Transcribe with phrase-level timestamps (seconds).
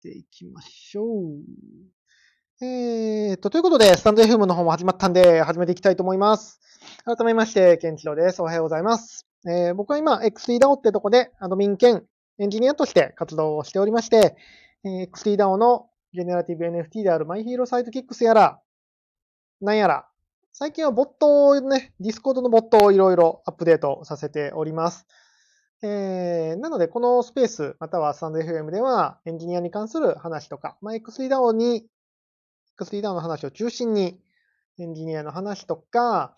[0.00, 2.64] ていきましょう。
[2.64, 6.60] えーと、ということで、 stand.fm の方も始まったんで、始めていきたいと思います。
[7.04, 8.42] 改めまして、ケンチロです。
[8.42, 9.26] おはようございます。
[9.46, 12.04] えー僕は今、XDAO ってとこで、 admin 兼
[12.38, 14.36] エンジニアとして活動をしておりまして、
[14.84, 18.60] えー XDAO のジェネラティブ NFT であるマイヒーローサイトキックスやら、
[19.60, 20.08] なんやら、
[20.52, 25.06] 最近はボットをね、 Discord のボットをいろいろアップデートさせております。
[25.82, 31.86] えー、なので、このスペース、またはスタンド FM では、エンジニアに関する話とか、まあ、X3DAO に、
[32.78, 34.20] X3DAO の話を中心に、
[34.78, 36.34] エンジニアの話とか、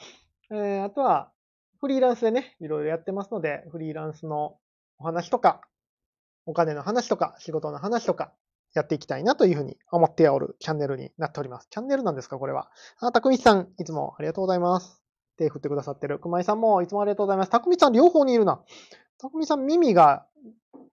[0.50, 1.32] えー、あとは、
[1.80, 4.58] フリーランスでね、いろいろやってますので、フリーランスの
[4.98, 5.62] お話とか、
[6.46, 8.32] お金の話とか、仕事の話とか、
[8.74, 11.68] やっていきたいなというふうに思っておるチャンネルになっております。
[11.70, 12.70] チャンネルなんですかこれは。
[13.00, 15.02] あ、たくみさん、いつもありがとうございます。
[15.36, 16.18] 手振ってくださってる。
[16.18, 17.50] くまいさんもいつもありがとうございます。
[17.50, 18.62] たくみさん両方にいるな。
[19.22, 20.26] たくみさん耳が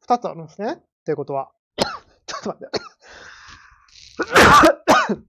[0.08, 0.74] 2つあるんですね？
[0.74, 1.50] っていうことは。
[2.28, 2.80] ちょっと待って。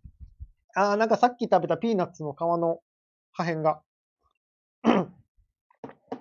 [0.76, 2.82] あー、なんかさっき食べたピーナッツの皮の
[3.32, 3.80] 破片が、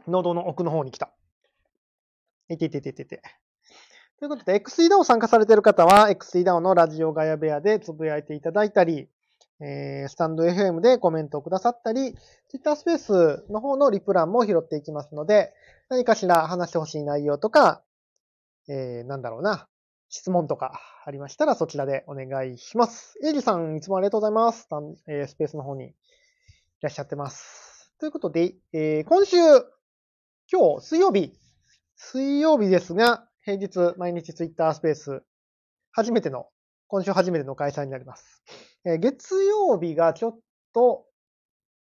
[0.08, 1.12] 喉の奥の方に来た。
[2.48, 3.22] いていていていてて。
[4.18, 9.10] ということで、XEDAO 参加されている方は、XEDAO のラジオガヤ部屋でつぶやいていただいたり、
[9.62, 12.16] えー、スタンド FM でコメントをくださったり、
[12.50, 15.54] Twitter スペースの方のリプランも拾っていきますので、
[15.90, 17.84] 何かしら話してほしい内容とか、
[18.70, 19.68] えー、なんだろうな、
[20.10, 23.20] 質問とかありましたらそちらでお願いします。
[23.24, 24.64] エイジさん、いつもありがとうございます。
[24.64, 25.94] スタンえースペースの方にい
[26.82, 27.94] らっしゃってます。
[28.00, 29.38] ということで、えー今週、
[30.52, 31.34] 今日、水曜日、
[31.96, 35.24] 水曜日ですが、平日、毎日ツイッタースペース、
[35.92, 36.48] 初めての、
[36.90, 38.42] 今週初めての開催になります。
[38.84, 40.40] えー月曜日がちょっ
[40.74, 41.06] と、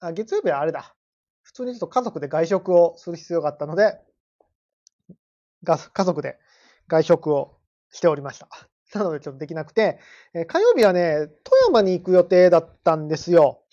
[0.02, 0.94] あ、月曜日はあれだ。
[1.42, 3.98] 普通にちょっと家族で外食をする必要があったので、
[5.64, 6.38] が家族で
[6.90, 7.58] 外食を
[7.92, 8.50] しておりました。
[8.94, 10.00] なのでちょっとできなくて、
[10.34, 13.64] えー火曜日はね、富山に行く予定だったんですよ。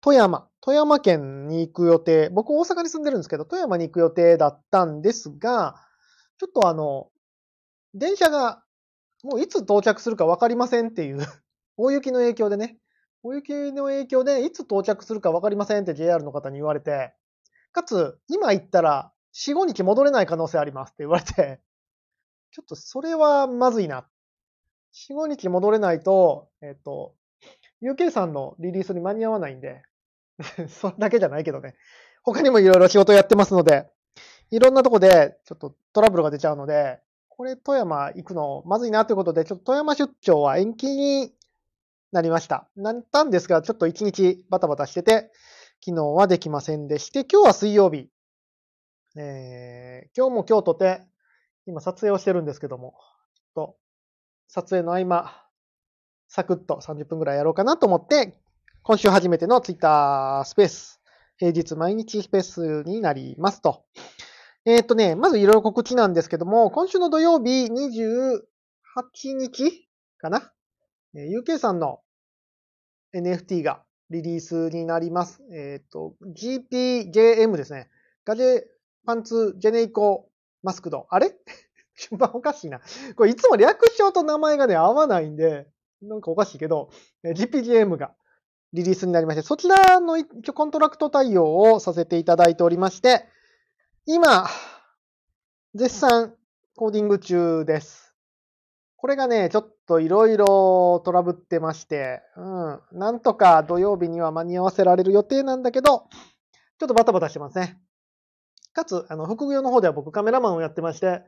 [0.00, 0.48] 富山。
[0.60, 2.28] 富山県に行く予定。
[2.28, 5.74] 僕大阪に住んでるんですけど、富山に行く予定だったんですが、
[6.38, 7.10] ちょっとあの、
[7.94, 8.62] 電車が
[9.22, 11.18] もういつ到着するか分かりませんっていう、
[11.76, 12.78] 大雪の影響でね、
[13.22, 17.14] 大雪の影響でいつ到着するか分かりませんって JR の方に言われて、
[17.72, 21.60] かつ、今行ったら4、5日戻れない可能性ありますって言われて、
[22.52, 24.08] ちょっとそれはまずいな。
[24.92, 27.14] 4、5日戻れないと、えっ、と、
[27.82, 29.82] UK さんのリリースに間に合わないんで、
[30.68, 31.76] それだけじゃないけどね。
[32.22, 33.88] 他にもいろいろ仕事やってますので、
[34.50, 37.00] いろんなとこでちょっとトラブルが出ちゃうので、
[37.38, 41.32] これ富山行くのまずいなということで、ちょっと富山出張は延期に
[42.10, 42.68] なりました。
[42.74, 45.30] なったんですが、ちょっと一日バタバタしてて、
[45.84, 48.08] 昨日はできませんでして、今日は水曜日。
[49.16, 51.06] えー、今日も今日とて、
[51.66, 52.94] 今撮影をしてるんですけども、
[53.36, 53.76] ちょっと
[54.48, 55.46] 撮影の合間、
[56.26, 58.36] サクッと30分ぐらいやろうかなと思って、
[58.82, 61.00] 今週初めての Twitter スペース、
[61.36, 63.84] 平日毎日スペースになりますと。
[64.64, 68.40] えっ、とね、まずいろいろ告知なんですけども、今週の土曜日28
[69.36, 69.88] 日
[70.18, 70.52] かな、
[71.14, 72.00] えー ?UK さんの
[73.14, 75.42] NFT がリリースになります。
[75.52, 77.88] えっ、と、GPJM ですね。
[78.24, 78.62] ガジェ
[79.06, 80.28] パンツジェネイコ
[80.62, 81.06] マスクド。
[81.10, 81.34] あれ？
[82.10, 82.80] 順番おかしいな。
[83.16, 85.66] これいつも略称と名前がね、合わないんで、
[86.02, 86.90] なんかおかしいけど、
[87.24, 88.14] えー GPGM が
[88.72, 93.26] リリースになりまして、そちらの一応コントラクト対応をさせていただいておりまして、
[94.10, 94.48] 今、
[95.74, 96.34] 絶賛
[96.76, 98.14] コーディング中です。
[98.96, 106.08] これがね、ちょっといろいろトラブってまして、うん、なんとか土曜日には間に合わせられる予定なんだけど、
[106.78, 107.82] ちょっとバタバタしてますね。
[108.72, 111.20] かつ、あの、副業の方では僕カメラマンをやってまして、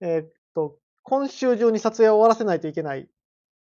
[0.00, 3.08] えーっと、今週中に撮影を終わらせないといけない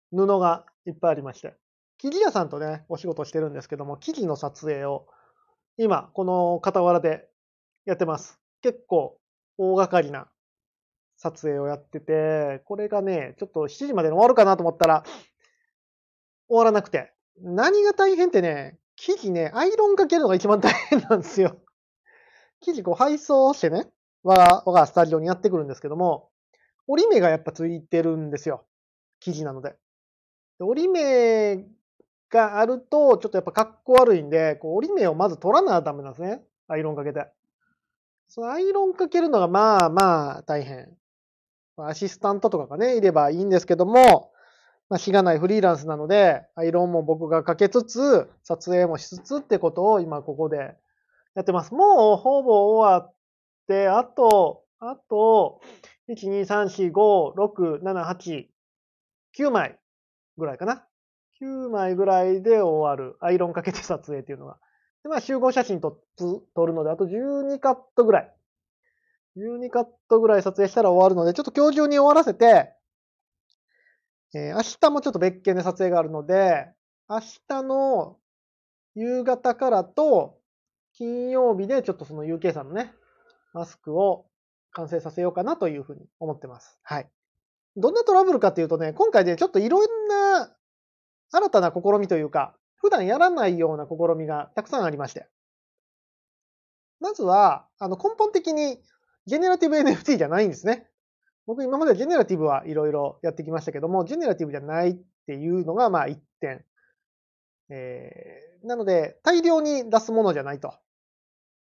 [0.10, 1.54] 布がいっぱいありまして、
[2.00, 5.06] 生地屋さんとね、お仕事してるんですけども、生地の撮影を
[5.78, 7.30] 今、この傍らで
[7.86, 8.40] やってます。
[8.62, 9.18] 結構
[9.58, 10.28] 大掛かりな
[11.18, 15.04] 撮影をやってて、これがね、ちょっと7時までに終わるかなと思ったら、
[16.48, 17.14] 終わらなくて。
[17.40, 21.58] 何が大変ってね、生地ね、アイロンかけるのが一番大変なんですよ。
[22.62, 23.88] 生地こう配送してね、
[24.24, 26.30] 我が我がスタジオにやってくるんですけども、
[26.88, 28.66] 折り目がやっぱついてるんですよ。
[29.20, 29.76] 生地なので。
[30.60, 31.66] で折り目
[32.30, 36.44] があると、ちょっとやっぱ格好悪いんで、こう折り目をまず取らなダメなんですね。
[36.68, 37.28] アイロンかけて。
[38.34, 40.88] そのアイロンかけるのがまあまあ大変。
[41.76, 44.32] アシスタントとかがね、いればいいんですけども、
[44.88, 50.78] まあ、しがないフリーランスなので、アイロンも僕がかけつつ、撮影もしつつってことを今ここで
[51.36, 51.74] やってます。
[51.74, 53.14] もうほぼ終わっ
[53.68, 55.60] て、あと、あと、
[56.08, 58.46] 1、2、3、4、5、6、7、8、
[59.38, 59.78] 9枚
[60.38, 60.86] ぐらいかな。
[61.42, 63.18] 9枚ぐらいで終わる。
[63.20, 64.58] アイロンかけて撮影っていうのが。
[65.04, 68.34] で、まあ集合写真撮撮るので、あと12カットぐらい。
[69.38, 72.74] 12カットぐらい撮影したら終わるので、ちょっと今日中に終わらせて、
[74.34, 76.68] えー、明日もちょっと別件で撮影があるので、
[77.10, 78.18] 明日の
[78.96, 80.40] 夕方からと
[80.94, 82.94] 金曜日でちょっとその UK さんのね、
[83.54, 84.26] マスクを
[84.72, 86.80] 完成させようかなというふうに思ってます。
[86.84, 87.10] はい。
[87.76, 90.56] どんなトラブルかっていうとね、今回ね、ちょっといろんな
[91.32, 95.28] 新たな試みというか、普段やらないような試みがたくさんありまして。
[97.00, 98.82] まずは、あの、根本的に
[99.28, 100.88] ジェネラティブ NFT じゃないんですね。
[101.46, 104.96] 僕今までジェネラティブはいろいろやってきましたけども、ジェネラティブじゃないっ
[105.28, 106.66] ていうのがまあ一点。
[107.70, 110.74] えー、なので、大量に出すものじゃないと。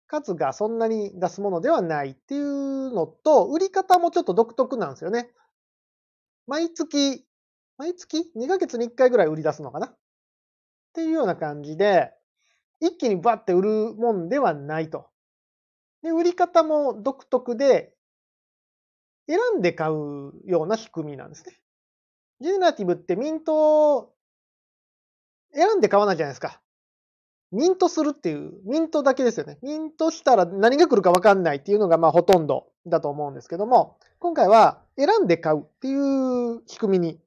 [0.06, 5.30] 数がそんなに出すものではないっていうのと、売り方もちょっと独特なんですよね。
[6.46, 7.26] 毎月、
[7.76, 9.94] 毎月 ?2 ヶ月に1回ぐらい売り出すのかな
[10.98, 12.10] っていうような感じで、
[12.80, 15.06] 一気にバッて売るもんではないと。
[16.02, 17.94] で、売り方も独特で、
[19.28, 21.52] 選んで買うような仕組みなんですね。
[22.40, 24.12] ジェネラティブってミント
[25.54, 26.60] 選んで買わないじゃないですか。
[27.52, 29.58] ミントするっていう、ミントだけですよね。
[29.62, 37.20] ミントしたら何が来るかわかんないっていうのがまあほとんどだと思うんですけども、今回は選んで買うっていう仕組みに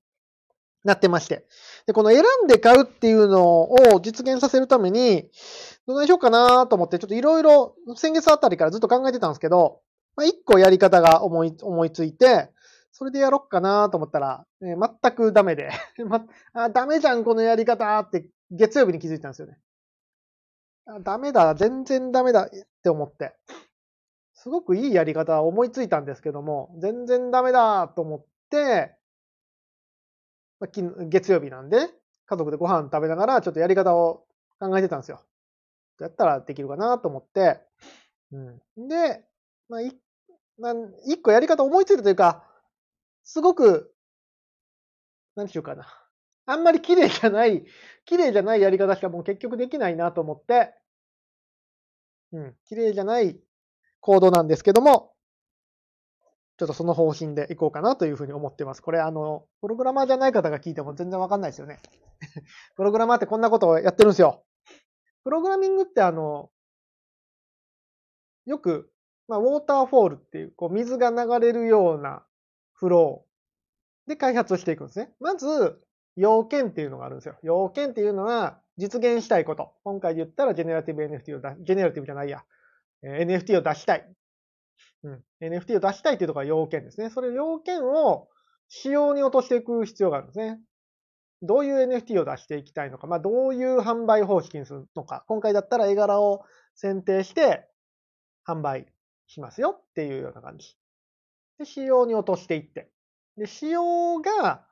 [0.83, 1.45] なってまして。
[1.86, 5.30] で、この選んで買うっていうのを実現させるために、
[5.88, 9.81] どないしようかなと思って、ちょっといろいろ先月あたりからずっと考えてたんですけど、
[10.16, 12.50] まあ、一個やり方が思い、思いついて、
[12.92, 15.69] それでやろっかなと思ったら、えー、全くダメで
[16.06, 19.57] ま、あ、ダメじゃん、このやり方って月曜日に気づいたんですよね。
[20.86, 22.50] あダメだ、全然ダメだっ
[22.83, 23.36] て思って。
[24.33, 28.95] すごくいいやり方思いついたんですけども、全然ダメだと思って、
[31.09, 31.89] 月曜日なんで、
[32.25, 34.25] 家族でご飯食べながらちょっとやり方を
[34.59, 35.21] 考えてたんですよ。
[35.99, 37.61] やったらできるかなと思って、
[38.31, 38.87] うん。
[38.87, 39.23] で、
[39.69, 39.95] まあ、い、
[40.57, 40.73] まあ、
[41.05, 42.43] 一個やり方思いついたというか、
[43.23, 43.93] すごく、
[45.35, 45.87] 何しようかな。
[46.45, 47.65] あんまり綺麗じゃない、
[48.05, 50.73] 綺麗じゃないやり方しかもう結局できないなと思って、
[52.33, 53.39] うん、綺麗じゃない
[53.99, 55.10] コードなんですけども、
[56.61, 58.83] ちょっとその方針でいこうかなというふうに思ってます。
[58.83, 61.79] これあの、プログラマーじゃない方が聞いても全然わかんないですよね。
[62.77, 64.43] プログラマーってこんなことをやってるんですよ。
[65.23, 66.51] プログラミングってあの、
[68.45, 68.91] よく、
[69.27, 72.23] まあ、ウォーターフォールっていう、こう、水が流れるような
[72.73, 75.11] フローで開発をしていくんですね。
[75.19, 75.81] まず、
[76.15, 77.37] 要件っていうのがあるんですよ。
[77.41, 79.73] 要件っていうのは、実現したいこと。
[79.83, 82.43] 今回で言ったら、ジェネラティブ NFT を出、ジェネラティブじゃないや。
[83.01, 84.07] え NFT を出したい。
[85.03, 85.24] うん。
[85.42, 87.09] NFT を出したいっていうところが要件ですね。
[87.09, 88.27] それ要件を
[88.68, 90.59] 仕様に落としていく必要があるんですね。
[91.42, 93.07] どういう NFT を出していきたいのか。
[93.07, 95.24] まあ、どういう販売方式にするのか。
[95.27, 96.44] 今回だったら絵柄を
[96.75, 97.68] 選定して
[98.48, 98.88] 販売
[99.27, 100.77] しますよっていうような感じ。
[101.57, 102.92] で、仕様に落としていって。
[103.38, 104.65] で、仕様が、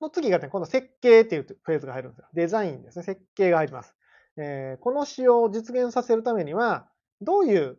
[0.00, 2.28] の次がね、この設計っていうフェーズが入るんですよ。
[2.34, 3.04] デザインですね。
[3.04, 3.94] 設計が入ります。
[4.36, 6.88] えー、この仕様を実現させるためには、
[7.20, 7.78] どういう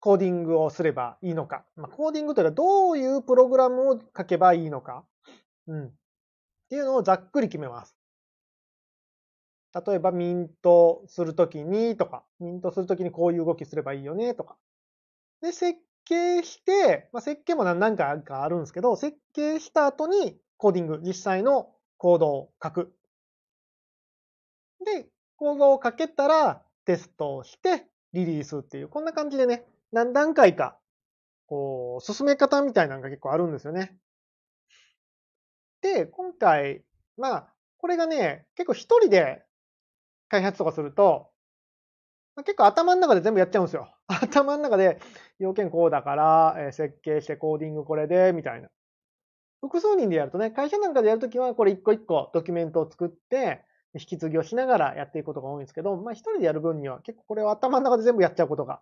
[0.00, 1.64] コーディングをすればいいのか。
[1.76, 5.04] まあ、コーディングというか、どういうプログラムを書けばいいのか。
[5.66, 5.86] うん。
[5.86, 5.90] っ
[6.70, 7.96] ていうのをざっくり決めます。
[9.86, 14.56] 例えば、ミントするときにとか、ミントするときにこういう動きすればいいよねとか。
[15.42, 22.94] で、設計して、まあ、設計も何回かあるんですけど、設計した後にコーディング、実際のコードを書く。
[24.84, 30.78] で、コードを書けたらテストをしてリリースっていう、こんな感じでね、何段階か、
[31.46, 33.96] こう、進め方みたいなのが結構あるんですよね。
[35.80, 36.82] で、今回、
[37.16, 39.42] まあ、これがね、結構一人で
[40.28, 41.30] 開発とかすると、
[42.44, 43.92] 結構頭の中で全部やっちゃうんですよ。
[44.06, 45.00] 頭の中で
[45.38, 48.68] 要件こうだから、え設計してコーディングこれで、みたいな。
[49.60, 53.64] 複数人でやるとね、会社なんかでやるときはこれ一個一個ドキュメントを作って、
[53.94, 58.80] 引き継ぎをしながらやっていくことが多いんですけど、まあ一人でやる分には結構これを頭の中で全部やっちゃうことが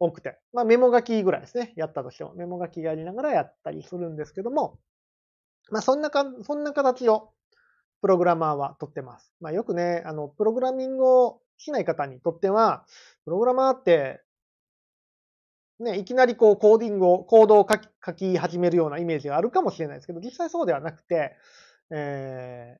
[0.00, 1.72] 多くて、まあメモ書きぐらいですね。
[1.76, 2.34] やったとしても。
[2.34, 4.78] メモ書きやりながらやったりするんですけども、
[5.70, 7.32] まあそんなか、そんな形を
[8.00, 9.32] プログラマーは取ってます。
[9.40, 12.86] まあよくね、あの、プログラミングをしない方にとっては、
[13.24, 14.22] プログラマーって、
[15.80, 21.36] ね、いきなりこうコーディングを、コードを書き書き始めるようなイメージがあるかもしれないですけど、実際そうではなくて、
[21.90, 22.78] え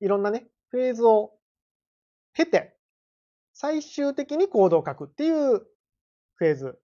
[0.00, 1.32] ー、いろんなね、フェーズを
[2.34, 2.76] 経て、
[3.52, 5.62] 最終的にコードを書くっていう
[6.38, 6.78] フェーズ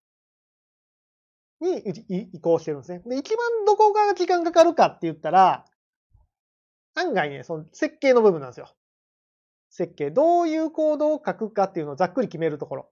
[1.60, 1.78] に
[2.32, 3.02] 移行してるんですね。
[3.06, 5.64] で、一番どこが時間かかるかって言ったら、
[6.94, 8.68] 案外ね、その設計の部分なんですよ。
[9.70, 10.10] 設計。
[10.10, 12.90] どういうコードを書くかっていうのをざっくり決めるところ。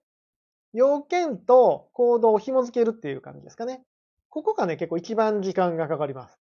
[0.72, 3.84] 要件とコードを紐付けるっていう感じですかね。
[4.30, 6.38] ここがね、結構一番時間がかかります。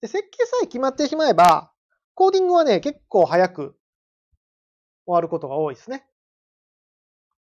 [0.00, 1.72] で、設計さえ決まってしまえば、
[2.14, 3.76] コーディングはね、結構早く
[5.06, 6.06] 終わることが多いですね。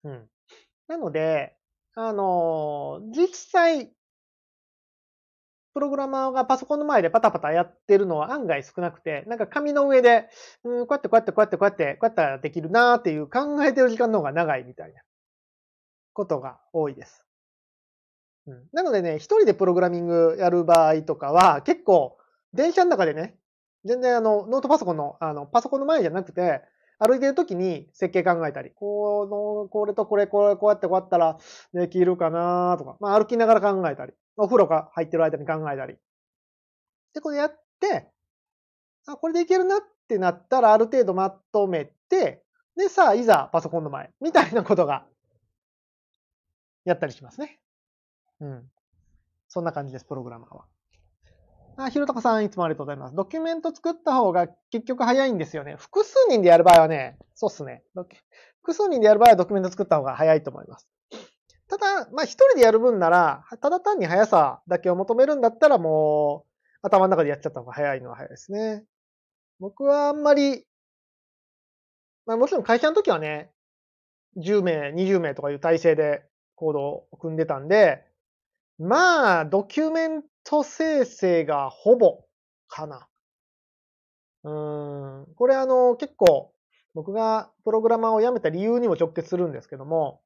[0.04, 0.30] うん。
[0.88, 1.59] なので、
[2.02, 3.92] あの、実際、
[5.74, 10.30] プログラマーがパソコンの前でパタパタやってるのは案外少なくて、なんか紙の上で、
[10.64, 15.02] うん、こうやってこうやってこうやってこうやって、こうやったらできるなーっていう考えてる時間の方が長いみたいな
[16.14, 17.26] ことが多いです。
[18.48, 22.18] うん、なのでね、一人でプログラミングやる場合とかは、結構、
[22.54, 23.36] 電車の中でね、
[23.84, 26.62] 全然あの、ノートパソコンの、あの、パソコンの前じゃなくて、
[27.00, 29.26] 歩いてる時に設計考えたり、こ
[29.66, 31.38] の、これとこれ、これ、こうやってこうやったら
[31.74, 35.96] できるかなとか、まあ歩きながら考えたり、お風呂が入ってる間に考えたり。
[37.14, 38.10] で、これやって、
[39.08, 42.44] あ、これでいけるなってなったらある程度まとめて、
[42.76, 45.06] で、さあ、いざパソコンの前、みたいなことが、
[46.86, 47.60] やったりしますね。
[48.42, 48.72] うん。
[49.48, 50.66] そんな感じです、プログラマーは。
[51.86, 53.16] あ、ひろたかさん、いつもありがとうございます。
[53.16, 55.76] ドキュメント作った方が結局早いんですよね。
[55.78, 57.84] 複数人でやる場合はね、そうっすね。
[58.62, 60.88] 複数人でやる場合はドキュメント作った方が早いと思います。
[61.68, 66.50] ただ、まあ一人でやる分なら、ただ単に速さだけを求めるんだったらもう、
[66.82, 68.84] 頭の中でやっちゃった方が早いのは早いですね。
[69.60, 70.66] 僕はあんまり、
[72.26, 73.52] まあもちろん会社の時はね、
[74.38, 76.24] 10名、20名とかいう体制で
[76.56, 76.82] コード
[77.12, 78.04] を組んでたんで、
[78.80, 82.24] まあ、ドキュメント生成がほぼ
[82.68, 83.08] かな。
[84.44, 85.28] うん。
[85.36, 86.52] これあの、結構、
[86.96, 90.22] 僕がプログラマーを辞めた理由にも直結するんですけども、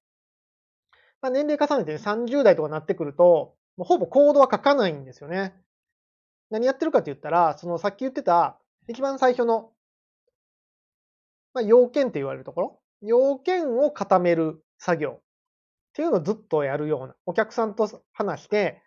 [1.21, 5.53] まあ、年齢重ねて、ね、30代とかになってくると、もうほぼコードは書かないんですよね。
[6.49, 9.71] 何やってるかって言ったら、そのさっき言ってた、一番最初の、
[11.53, 15.21] まあ、要件って言われるところ、要件を固める作業っ
[15.95, 18.81] ていうのをずっとやるような、お客さんと話して、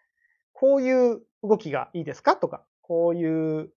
[0.59, 2.35] こういう動きがいいですか？
[2.37, 3.71] とか、こういう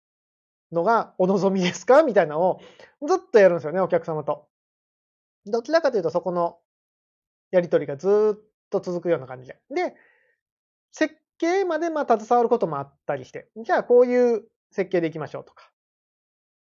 [0.71, 2.05] のがお望みですか？
[2.05, 2.61] みたいなのを
[3.05, 4.47] ずっとやるんですよね、お客様と。
[5.45, 6.59] どちらかというとそこの
[7.51, 9.59] やりとりがずっと続くような感じで。
[9.75, 9.97] で、
[10.93, 15.71] 設計までまあ携わることもあったりして、じゃあこういう設計でいきましょうとか、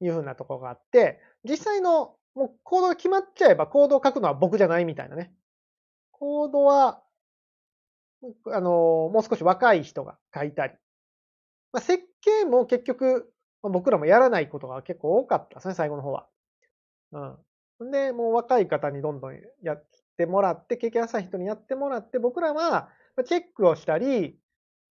[0.02, 5.32] いうふうなところがあって、実際のもうコードが決まっちゃえばコードを書くのは僕じゃないみたいなね。
[6.12, 7.03] コードは、
[8.52, 8.70] あの、
[9.12, 10.74] もう少し若い人が書いたり。
[11.72, 16.28] まあ、設計も結局、僕らもやらないことが結構多かったですね、最後の方は。
[17.12, 17.92] うん。
[17.92, 19.86] で、もう若い方にどんどんやっ
[20.18, 22.90] てもらって、経験浅い人にやってもらって、僕らは
[23.26, 24.38] チェックをしたり、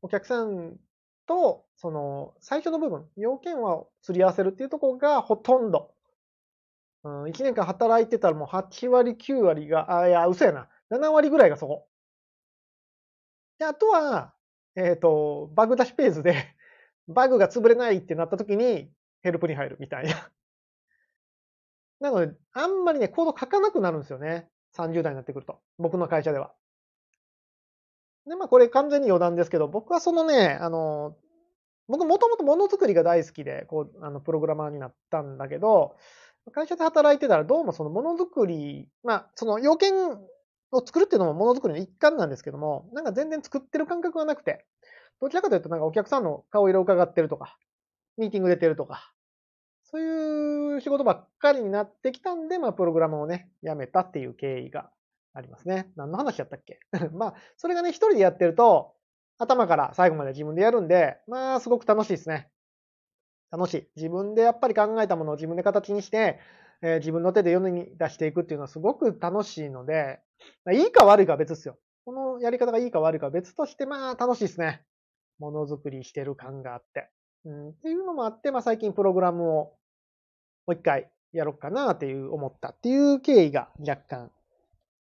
[0.02, 0.76] お客さん
[1.26, 5.94] と、その、最初の部分、要件をすり合わせるっていうところがほとんど。
[7.04, 10.68] うん、1年間働いてたらもう8割、9割が、あ、いや、嘘やな。
[10.90, 11.86] 7割ぐらいがそこ。
[13.62, 14.34] で、あとは、
[14.74, 16.34] えっ、ー、と、バグ出しページで、
[17.06, 18.92] バグが潰れないってなった時に、
[19.22, 20.32] ヘルプに入るみたいな。
[22.00, 24.50] なので、あんまりね、コード書かなくなるんですよね。
[24.74, 25.60] 30代になってくると。
[25.78, 26.52] 僕の会社では。
[28.26, 31.16] で、まあこれ完全に余談ですけど、僕はそのね、あの、
[31.86, 35.94] 僕もともとものづくりが大好きで、こう、あの、プログラマーになったんだけど、
[36.52, 39.94] 会社で働いてたらどうもそのものづくり、まあ、その要件
[40.72, 44.66] を作るっていうのもものづくりの一環なんですけども、なんか全然作ってる感覚がなくて、
[45.20, 47.56] どちらかというとなんかお客さんの顔色を伺ってるとか、
[48.16, 49.12] ミーティング出てるとか、
[49.84, 54.90] そういう仕事ばっかりになってきたんで、まあ、プログラムをね、やめたっていう経緯が
[55.34, 55.92] ありますね。
[55.96, 56.80] 何の話やったっけ？
[57.12, 58.94] まあ、それがね、一人でやってると、
[59.38, 62.48] 頭から最後まで自分でやるんで、まあ、すごく楽しいですね。
[63.50, 63.88] 楽しい。
[63.96, 66.38] 自分でやっぱり考えたものを自分で形にして、
[66.82, 70.20] えー、自分の手で世に出していくっていうのはすごく楽しいので、
[70.72, 71.78] いいか悪いかは別ですよ。
[72.04, 74.82] このやり方がいいか悪いかは別として、まあ楽しいですね。
[75.38, 77.08] ものづくりしてる感があって。
[77.44, 79.78] うん、っていうのもあって、まあ最近プログラムをも
[80.68, 84.30] う一回やろうかなっていう思ったっていう経緯が若干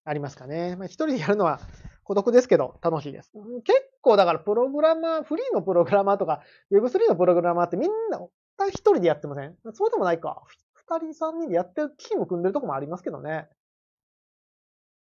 [0.04, 0.76] ありますかね。
[0.76, 1.60] まあ一人でやるのは
[2.04, 3.32] 孤独ですけど楽しいです。
[3.64, 8.20] 結構だからプログラマー、フリーのプログラマーとか Web3 のプログラマーってみんな
[8.68, 9.56] 一人でやってません？
[9.72, 10.42] そうでもないか。
[10.88, 13.48] 二人三人でやってるチーム組んでるとこもありますけどね。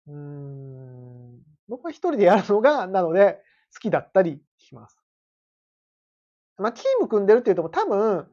[0.08, 1.42] うーん。
[1.68, 3.42] 僕は一人でやるのが、なので、
[3.74, 4.98] 好きだったりします。
[6.58, 8.28] まあ、チーム組んでるっていうと多分、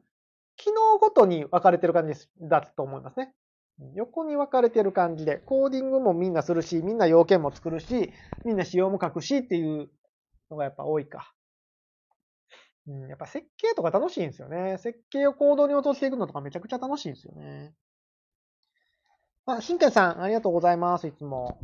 [0.57, 3.33] 機能ごとに分かれてる感じだと思いますね。
[3.93, 8.13] 横に分かれてる感じで、コーディングもみんなするし、みんな要件も作るし、
[8.45, 9.89] みんな仕様も書くしっていう
[10.49, 11.34] のがやっぱ多いか。
[12.87, 14.77] うん、やっぱ設計とか楽しいんですよね。
[14.77, 17.73] 設計を行動に落としていくのとかめちゃくちゃ楽しいんですよね。
[19.47, 21.59] あ、しんかいさん、ありがとうございます、いつも。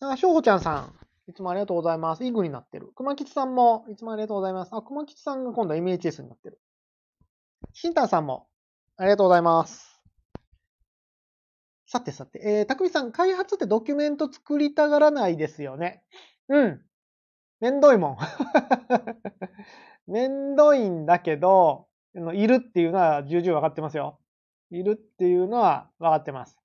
[0.00, 2.24] あ、しょうほちゃんさん、いつもありがとうございます。
[2.24, 2.92] イグになってる。
[2.94, 4.70] 熊吉さんも、いつもありがとうございます。
[4.72, 6.60] あ、熊吉さんが今度 MHS になってる。
[7.72, 8.48] しんたさんも、
[8.96, 10.00] ありがとうございます。
[11.86, 16.02] さてさて、えー、たくみさん、開発ってドキュメント作りたがらないですよね。
[16.48, 16.87] うん。
[17.60, 18.16] めんどいもん。
[20.10, 24.18] めんどいんだけど、いるっていうのは重々わかってますよ。
[24.70, 26.58] いるっていうのは分かってます。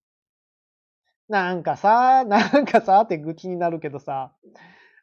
[1.30, 4.34] なんかさ、 なんかさって愚痴になるけどさ、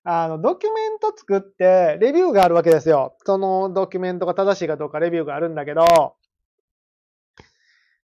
[0.04, 3.16] あの、ドキュメント作って、レビューがあるわけですよ。
[3.24, 5.84] そのドキュメントが正しいかどうかレビューがあるんだけど、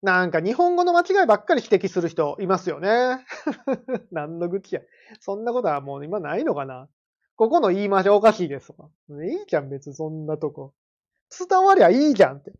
[0.01, 3.25] なんか日本語の間違いばっかり指摘する人いますよね。
[4.11, 4.81] 何の愚痴や。
[5.19, 6.89] そんなことはもう今ないのかな
[7.35, 8.89] ここの言い回しおかしいですとか。
[9.25, 10.73] いいじゃん、別にそんなとこ。
[11.29, 12.53] 伝わりゃいいじゃんって。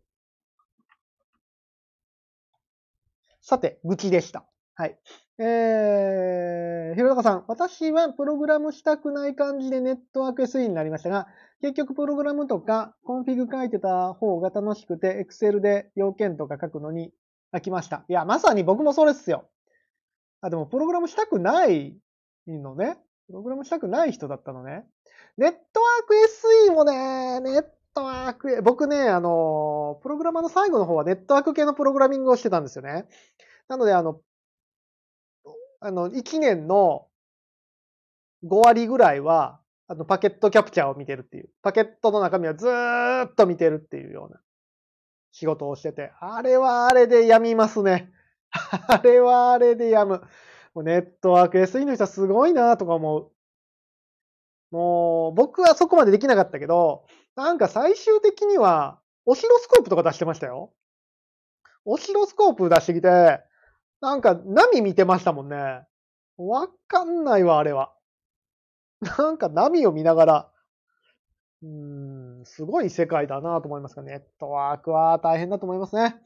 [3.40, 4.44] さて、愚痴でした。
[4.74, 4.98] はい。
[5.38, 11.28] えー、ひろたかさん、私はプログラムしたくない感じでネットワーク SE になりましたが、
[11.60, 17.12] 結局プログラムとかコンフィグ書いてた方が楽しくて、Excel で要件とか書くのに
[17.52, 18.04] 飽きました。
[18.08, 19.48] いや、まさに僕もそれっすよ。
[20.40, 21.96] あ、でもプログラムしたくない
[22.46, 22.98] のね。
[23.26, 24.84] プログラムしたくない人だったのね。
[25.36, 26.14] ネットワーク
[26.68, 27.64] SE もね、ネッ
[27.94, 33.06] トワーク、僕ね、あの、プログラマーの最後の方はネットワーク系のプログラミングをしてたんですよね。
[33.68, 34.20] なので、あの、
[35.80, 37.08] あの、1年の
[38.44, 41.50] 5割ぐらいは、あの、パケットキャプチャーを見てるっていう。
[41.62, 44.40] パケットの中身をずーっと見てるっていうような
[45.32, 48.12] 仕事をしてて、あれはあれで病みますね。
[48.52, 50.26] あれはあれで病む。
[50.82, 53.30] ネットワーク SE の人はすごいなとか思う。
[54.70, 60.72] もう、僕はそこまでできなかったけど、なんか最終的には、オシロスコープとか出してましたよ。
[61.84, 63.40] オシロスコープ出してきて、
[64.00, 65.86] なんか波見てましたもんね。
[66.36, 67.92] わかんないわ、あれは。
[69.00, 70.50] なんか波を見ながら、
[71.62, 76.16] うーん、すごい世界だなと思いますが、ネットワークは大変だと思いますね。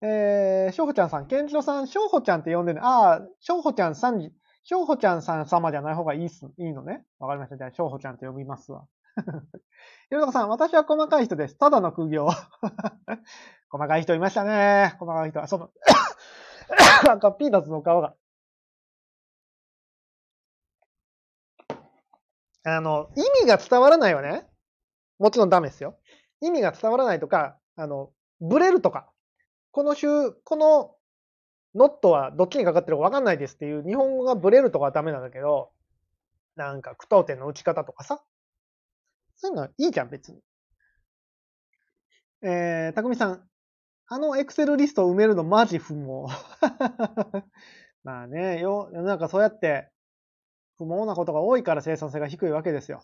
[0.00, 2.80] えー、しょうほちゃんさん、けんじろさん、しょうほちゃんって呼んでね。
[2.82, 4.30] ああ、しょうほちゃんさん、
[4.62, 7.04] しょうほちゃんさん様じゃない方がいいっす、いいのね。
[7.18, 7.56] わかりました。
[7.56, 8.86] じゃあ、しょうほちゃんって呼びますわ。
[10.08, 11.58] ひろとこさん、私は細かい人です。
[11.58, 12.28] ただの苦行。
[13.70, 14.94] 細かい人いましたね。
[15.00, 15.70] 細かい人は、その
[17.04, 18.14] なんかピーナッツの皮が。
[22.64, 24.46] あの、意味が伝わらないわね。
[25.18, 25.98] もちろんダメですよ。
[26.40, 29.10] 意味が伝わらないとか、あの、ブレるとか。
[29.70, 30.94] この週、この
[31.74, 35.70] ノットはどっちにかかってるかわかんないですっていう日本語がブレるとかはダメなんだけど、
[36.56, 38.22] なんか句読点の打ち方とかさ。
[39.36, 40.40] そういうのはいいじゃん、別に。
[42.42, 43.48] えー、たくみさん。
[44.10, 46.32] あのエクセルリストを埋めるのマジ不毛。
[48.04, 49.90] まあね、よ、世の中そうやって
[50.78, 53.02] 不毛なことが多いから生産性が低いわけですよ。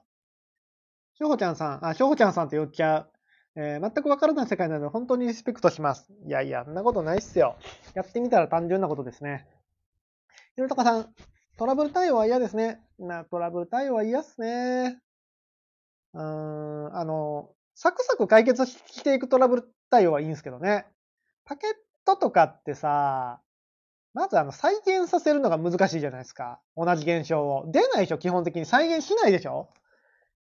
[1.15, 3.14] しょうほちゃんさん、あ、しょうほちゃんさんって言っちゃう。
[3.57, 6.13] えー、全くわからない世界なので本当にリスペクトします。
[6.27, 7.57] いやいや、そんなことないっすよ。
[7.95, 9.47] やってみたら単純なことですね。
[10.57, 11.15] ひろたかさん、
[11.57, 12.81] トラブル対応は嫌ですね。
[12.99, 14.99] な、トラブル対応は嫌っすね。
[16.15, 20.87] うーん、あの、サクサク解決していくトラブル対応はいいんですけどね。
[21.45, 21.71] パケッ
[22.05, 23.41] トとかってさ、
[24.15, 26.61] まずあの再現させるのが難しいじゃないですか。
[26.77, 27.71] 同じ現象を。
[27.71, 29.71] 出ないでしょ基本的に再現しないでしょ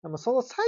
[0.04, 0.66] でもその再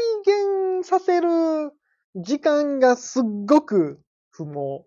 [0.80, 1.72] 現させる
[2.16, 4.86] 時間がすっごく不毛。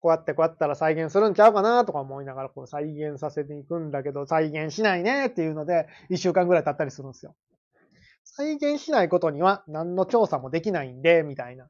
[0.00, 7.34] こうやってこうやったら再現するんちゃうかなとか思いながらこう再現させていくんだけど、再現しないねっていうので、一週間ぐらい経ったりするんですよ。
[8.22, 11.68] 再現しないことには何の調査もできないんで、みたいな。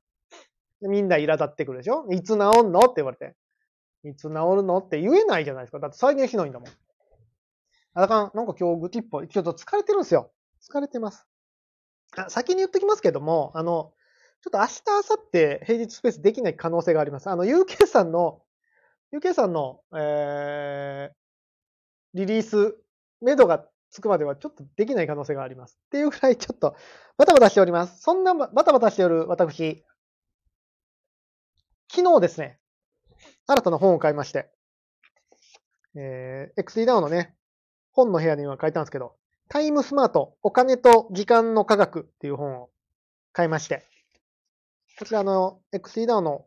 [0.80, 2.38] みんな苛立ってくるでしょいつ治ん
[2.72, 3.34] のって言われて。
[4.04, 5.78] いつ治るのって言えないじゃないですか。
[5.78, 6.68] だって再現しないんだもん。
[7.94, 9.28] あだかん、なんか今日愚痴っぽい。
[9.28, 10.32] ちょっと疲れてるんですよ。
[10.70, 11.26] 疲れてます。
[12.16, 13.93] あ、先に言っときますけども、あの、
[14.44, 17.30] ちょっと明日、明後日、平日スペースできない可能性があります。
[17.30, 18.42] あの、UK さんの、
[19.10, 21.14] UK さんの、えー、
[22.12, 22.76] リリース、
[23.22, 25.78] 目処がつくまではちょっとできない可能性があります。
[25.86, 26.76] っていうくらいちょっと
[27.16, 28.02] バタバタしております。
[28.02, 29.82] そんなバタバタしておる私、
[31.90, 32.58] 昨日ですね、
[33.46, 34.50] 新たな本を買いまして、
[35.96, 37.34] えー、XD ダウンのね、
[37.92, 39.16] 本の部屋には書いたんですけど、
[39.48, 42.68] タイムスマート、お金と時間の科学っていう本を
[43.32, 43.86] 買いまして、
[44.96, 46.46] こちらの XD ダウンの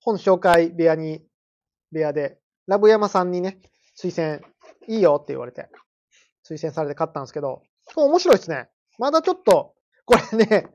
[0.00, 1.22] 本紹介部屋に、
[1.90, 3.58] 部屋で、ラブ山さんにね、
[4.00, 4.46] 推薦
[4.86, 5.68] いいよって言われて、
[6.48, 7.62] 推薦されて買ったんですけど、
[7.96, 8.68] 面白いですね。
[8.98, 9.74] まだちょっと、
[10.04, 10.68] これね、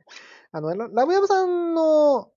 [0.51, 2.31] あの、ラブヤブさんの、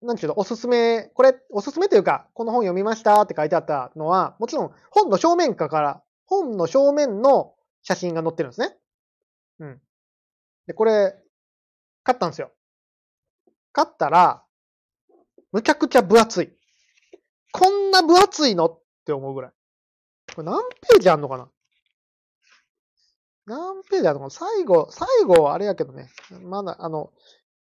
[0.00, 8.76] なんちゅうの、おすすめ、これ、おすすめというか、この本読みましたって書いてあったのは、もちろん本の正面から、本の正面の写真が載ってるんですね。
[9.60, 9.80] うん。
[10.66, 11.14] で、これ、
[12.04, 12.52] 買ったんですよ。
[13.72, 14.44] 買ったら、
[15.52, 16.50] むちゃくちゃ分厚い。
[17.52, 18.66] こんな分厚いの？
[18.66, 19.52] って思うぐらい。
[20.34, 21.48] これ何ページあんのかな？
[23.44, 24.30] 何ページあるのかな？
[24.30, 26.08] 最後、最後はあれやけどね。
[26.42, 27.12] まだ、あの、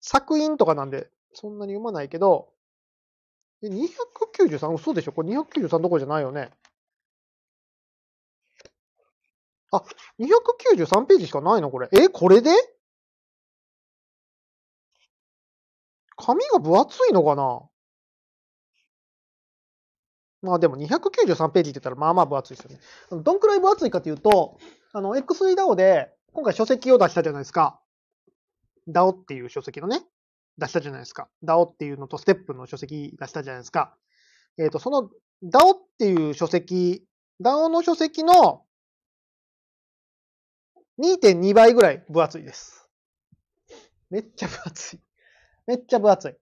[0.01, 2.49] 作品とかなんで、そんなに読まないけど、
[3.61, 4.73] え、293?
[4.73, 5.11] 嘘でしょ？
[5.11, 6.51] これ293どころじゃないよね。
[9.71, 9.83] あ、
[10.19, 11.69] 293ページしかないの？
[11.69, 11.89] これ。
[11.91, 12.51] え、これで？
[16.25, 17.61] 紙が分厚いのかな？
[20.41, 22.79] まあでも293ページって言ったらまあまあ分厚いですよね。
[23.23, 24.57] どんくらい分厚いかというと、
[24.93, 27.79] あの、XEDAO で今回書籍を出したじゃないですか。
[28.87, 30.03] DAO っていう書籍のね、
[30.57, 31.29] 出したじゃないですか。
[31.43, 33.95] DAO っていうのとステップの書籍出したじゃないですか。
[34.57, 35.09] えっ、と、その
[35.43, 37.03] DAO っていう書籍、
[37.41, 38.63] DAO の書籍の
[40.99, 42.89] 2.2倍ぐらい分厚いです。
[44.09, 45.04] めっちゃ分厚い。
[45.67, 46.35] めっちゃ分厚い。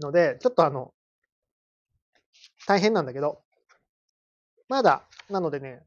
[0.00, 0.92] ので、ちょっとあの、
[2.66, 3.42] 大変なんだけど、
[4.68, 5.82] まだ、なのでね、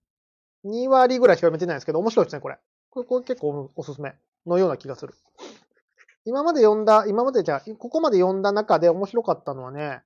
[0.66, 2.58] 2割ぐらいしか読めてないんですけど、面白いですね、これ。
[2.90, 4.14] これ、これ結構おすすめ
[4.46, 5.14] のような気がする。
[6.26, 10.02] 今まで読んだ、今までじゃあ、ここまで読んだ中で面白かったのはね、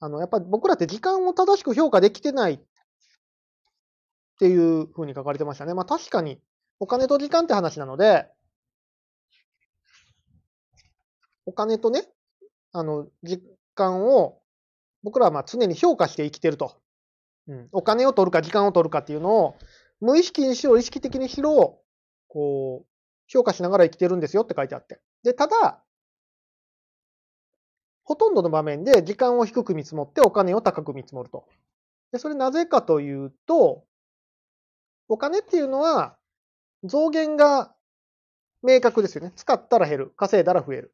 [0.00, 2.60] あの、やっぱり僕らって時間を正しく評価できてないっ
[4.38, 5.74] ていう風に書かれてましたね。
[5.74, 6.40] まあ確かに、
[6.80, 8.26] お金と時間って話なので、
[11.46, 12.04] お金とね、
[12.72, 13.42] あの、時
[13.74, 14.40] 間を
[15.02, 16.76] 僕らはまあ常に評価して生きてると。
[17.46, 17.68] うん。
[17.72, 19.56] お金を取るか時間を取るかっていうのを、
[20.00, 21.80] 無意識にしろ意識的にしろ、
[22.28, 22.86] こう、
[23.26, 25.00] 評価しながら生きてるんですよって書いてあって。
[25.22, 25.82] で、ただ、
[28.04, 31.46] ほとんどの場面で時間を低く見積もってお金を高く見積もると。
[32.12, 33.84] で、それなぜかというと、
[35.08, 36.16] お金っていうのは
[36.84, 37.74] 増減が
[38.62, 39.32] 明確ですよね。
[39.36, 40.10] 使ったら減る。
[40.16, 40.93] 稼いだら増える。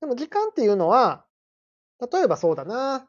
[0.00, 1.24] でも時間っていうのは、
[2.12, 3.08] 例えばそうだな。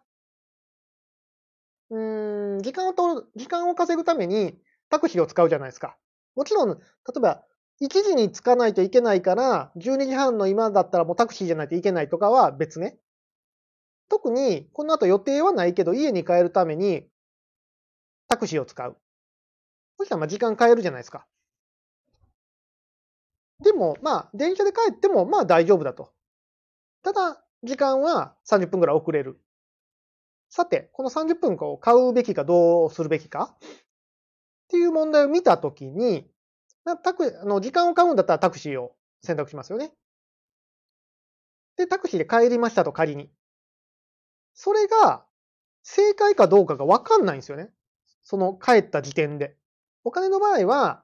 [1.90, 4.58] うん、時間を取る、時間を稼ぐために
[4.90, 5.98] タクシーを使うじゃないですか。
[6.36, 6.84] もちろん、例
[7.18, 7.44] えば、
[7.82, 12.98] 1時に着かないといけないから、12時半の今だったらもうタクシーじゃないといけないとかは別ね。
[14.10, 17.08] 特に、この後予定はないけど、家に帰るために
[18.28, 18.98] タクシーを使う。
[19.98, 21.26] そしたらまあ時間変えるじゃないですか。
[23.64, 26.12] でも、まあ、電車で帰ってもまあ大丈夫だと。
[27.04, 29.40] ただ、時間は30分ぐらい遅れる。
[30.50, 33.56] さて、この30分を買うべきかどうするべきか？
[33.56, 33.58] っ
[34.70, 36.30] ていう問題を見たときに、
[37.04, 39.94] タクあの時間を買うんだったらタクシーを選択しますよね。
[41.78, 43.30] で、タクシーで帰りましたと仮に。
[44.54, 45.26] それが
[45.84, 47.70] 正解かどうかがわかんないんですよね。
[48.24, 49.56] その帰った時点で。
[50.04, 51.04] お金の場合は、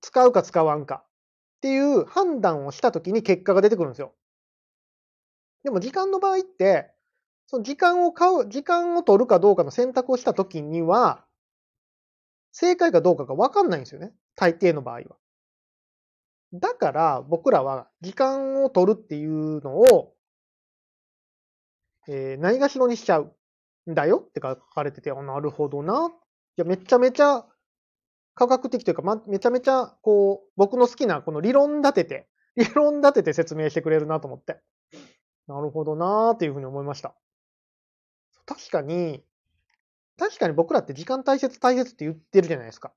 [0.00, 4.14] 使うか使わんかっていう判断をしたときに結果が出てくるんですよ。
[5.64, 6.90] でも時間の場合って、
[7.46, 11.24] その時間を買う、時間を取るかどうかの選択をしたときには、
[12.52, 14.12] 正解かどうかがわかんないんですよね。
[14.36, 15.16] 大抵の場合は。
[16.52, 20.14] だから僕らは時間を取るっていうのを、
[22.06, 23.32] えー、ないがしろにしちゃう
[23.90, 26.12] んだよって書かれてて、あなるほどな。
[26.56, 27.44] いや、めちゃめちゃ
[28.34, 34.60] 科学的というか、ま、めちゃめちゃ、こう、僕の好きなこの理論立てて、理論立てて説明してくれるなと思って。
[35.46, 37.14] なるほどなーっていうふうに思いました。
[38.46, 39.22] 確かに、
[40.18, 42.92] 確かに僕らって時間大切大切って言ってるじゃないですか。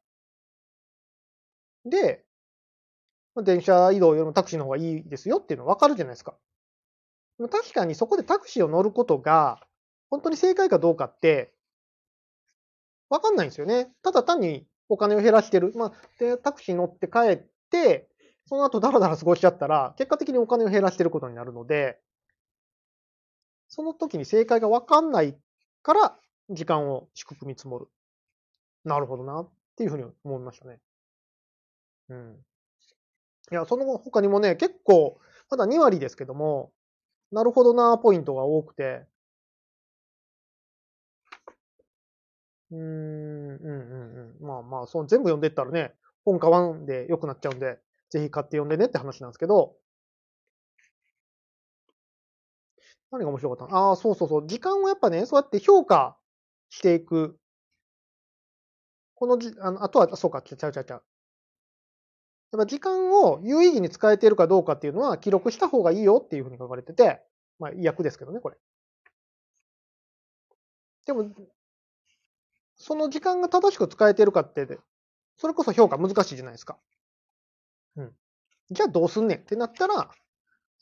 [1.86, 2.25] で、
[3.43, 6.36] 電車移動よりもタクシーの方がいいですよっていうの分かるじゃないですか。
[7.39, 9.60] 確かにそこでタクシーを乗ることが
[10.10, 11.53] 本当に正解かどうかって
[13.10, 13.91] 分かんないんですよね。
[14.03, 15.71] ただ単にお金を減らしてる。
[15.75, 17.38] まあ、で、タクシー乗って帰っ
[17.69, 18.07] て、
[18.45, 21.99] その後ダラダラ過ごしちゃったら、結果的にお金を減らしてることになるので、
[23.69, 25.38] その時に正解が分かんない
[25.84, 27.88] から、時間を低く見積もる。
[28.86, 30.80] なるほどな、っていうふうに思いましたね。
[32.10, 32.45] うん。
[33.51, 36.71] いや、その他にもね、結構、まだ2割ですけども、
[37.32, 39.06] なるほどな、ポイントが多くて、
[42.71, 44.45] うーん、うん、うん、うん。
[44.45, 45.93] まあまあ、その全部読んでったらね、
[46.25, 49.75] 本買わんで良くなっちゃうんで、ぜひ買って読んでねって話なんですけど、
[53.17, 54.47] 何が面白かったああ、そうそうそう。
[54.47, 56.17] 時間をやっぱね、そうやって評価
[56.69, 57.38] していく
[59.17, 60.88] このじ、あの、あとは、そうか、ちゃうちゃうちゃう。
[60.91, 61.01] やっ
[62.60, 67.19] ぱ時間を有意義に使えているかどうかっていうのは記録した方がいいよっていうふうに書かれてて、
[67.60, 68.58] まあ、訳ですけどね、これ。
[71.06, 71.32] でも、
[72.75, 74.67] その時間が正しく使えてるかって、
[75.38, 76.77] それこそ評価難しいじゃないですか。
[77.95, 78.13] うん。
[78.69, 80.12] じゃあどうすんねんってなったら、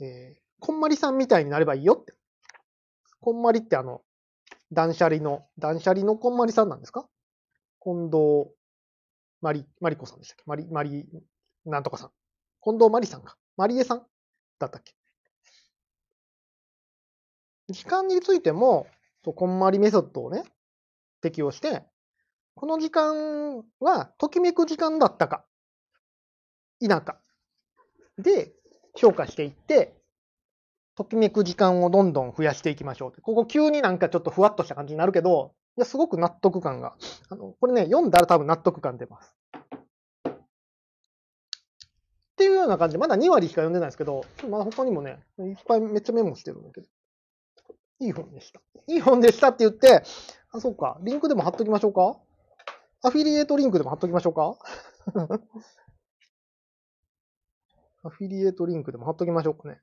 [0.02, 2.13] えー、こんまりさんみたいになればいいよって。
[3.25, 4.03] こんまりってあの、
[4.71, 7.09] 断捨離の、断捨離のこんまりさんなんですか？
[7.83, 8.51] 近藤
[9.41, 10.43] まり、まりこさんでしたっけ？
[10.45, 11.07] まり、まり、
[11.65, 12.11] なんとかさん。
[12.63, 13.35] 近藤まりさんか。
[13.57, 14.05] まりえさん？
[14.59, 14.93] だったっけ？
[17.69, 18.85] 時間についても、
[19.23, 20.43] そうこんまりメソッドをね、
[21.21, 21.81] 適用して、
[22.53, 25.43] この時間は、ときめく時間だったか、
[26.79, 27.19] 否か、
[28.19, 28.53] で、
[28.95, 29.95] 評価していって、
[30.95, 33.21] ときめく時間をどんどん増やしていきましょう。
[33.21, 36.95] ここ急になんかちょっとふわっとした感じになるけど、いや、すごく納得感が。
[37.29, 39.36] あの、これね、読んだら多分納得感出ます。
[40.29, 46.88] っていうような感じで、まだ2割しか読んでないですけど、まだ他にもね、いっぱいめっちゃメモしてるんだけど。
[47.99, 48.62] いい本でした。
[48.88, 50.03] いい本でしたって言って、
[50.51, 52.17] あ、そうか、リンクでも貼っときましょうか？
[53.03, 54.58] アフィリエイトリンクでも貼っときましょうか？
[58.03, 59.79] アフィリエイトリンクでも貼っときましょうかね。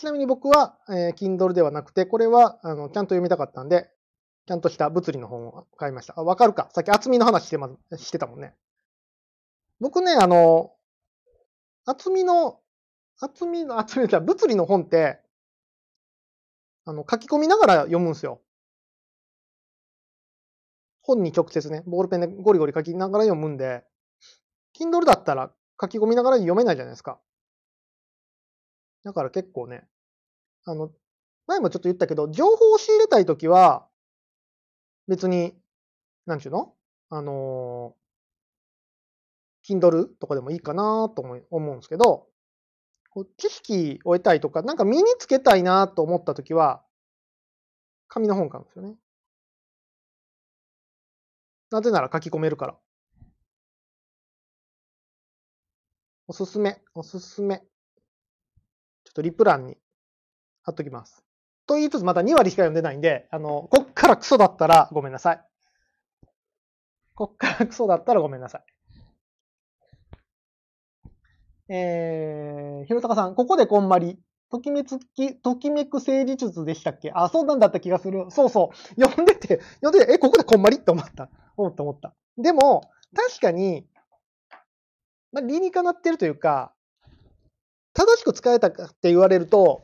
[0.00, 3.90] ちなみに僕は、えー、Kindle ではなくて、これは、あの、ちゃんと読みたかったんで、
[4.46, 6.14] ちゃんとした物理の本を買いました。
[6.16, 8.54] あ、わかるかさっき厚みの話してま、してたもんね。
[9.78, 10.72] 僕ね、あの、
[11.84, 12.60] 厚みの、
[13.18, 15.20] 厚みの、厚みじゃ物理の本って、
[16.86, 18.40] あの、書き込みながら読むんですよ。
[21.02, 23.84] 本に直接ね、ボールペンでゴリゴリ書きながら読むんで、
[24.74, 27.20] Kindle だったら書き込みながら読めないじゃないですか。
[29.04, 29.89] だから結構ね、
[30.64, 30.92] あの、
[31.46, 33.88] 前もちょっと言ったけど、情報を仕入れたいときは、
[35.08, 35.54] 別に、
[36.26, 36.74] なんちゅうの？
[37.08, 42.28] あのー、Kindle とかでもいいかなと思うんですけど、
[43.10, 46.84] こう知識を得たいとか、なんか身につけたいなと思ったときは、
[48.06, 48.94] 紙の本買うんですよね。
[51.70, 52.78] なぜなら書き込めるから。
[56.28, 57.58] おすすめ、おすすめ。
[57.58, 57.64] ちょ
[59.10, 59.76] っとリプ欄に
[60.62, 61.24] 貼っときます。
[61.66, 65.44] と言いつつまた2割しか読んでないんで、あの、こっからクソだったらごめんなさい。
[67.14, 68.64] こっからクソだったらごめんなさい。
[71.72, 74.18] えー、ひろたかさん、ここでこんまり。
[74.50, 77.12] ときめつき、ときめく政治術でしたっけ？
[77.14, 78.26] あ、そうなんだった気がする。
[78.30, 79.00] そうそう。
[79.00, 80.78] 読んでて、読んでて、え、ここでこんまり？
[80.78, 81.30] って思った。
[81.56, 82.14] 思った思った。
[82.36, 83.86] でも、確かに、
[85.30, 86.74] まあ、理にかなってるというか、
[87.92, 89.82] 正しく使えたかって言われると、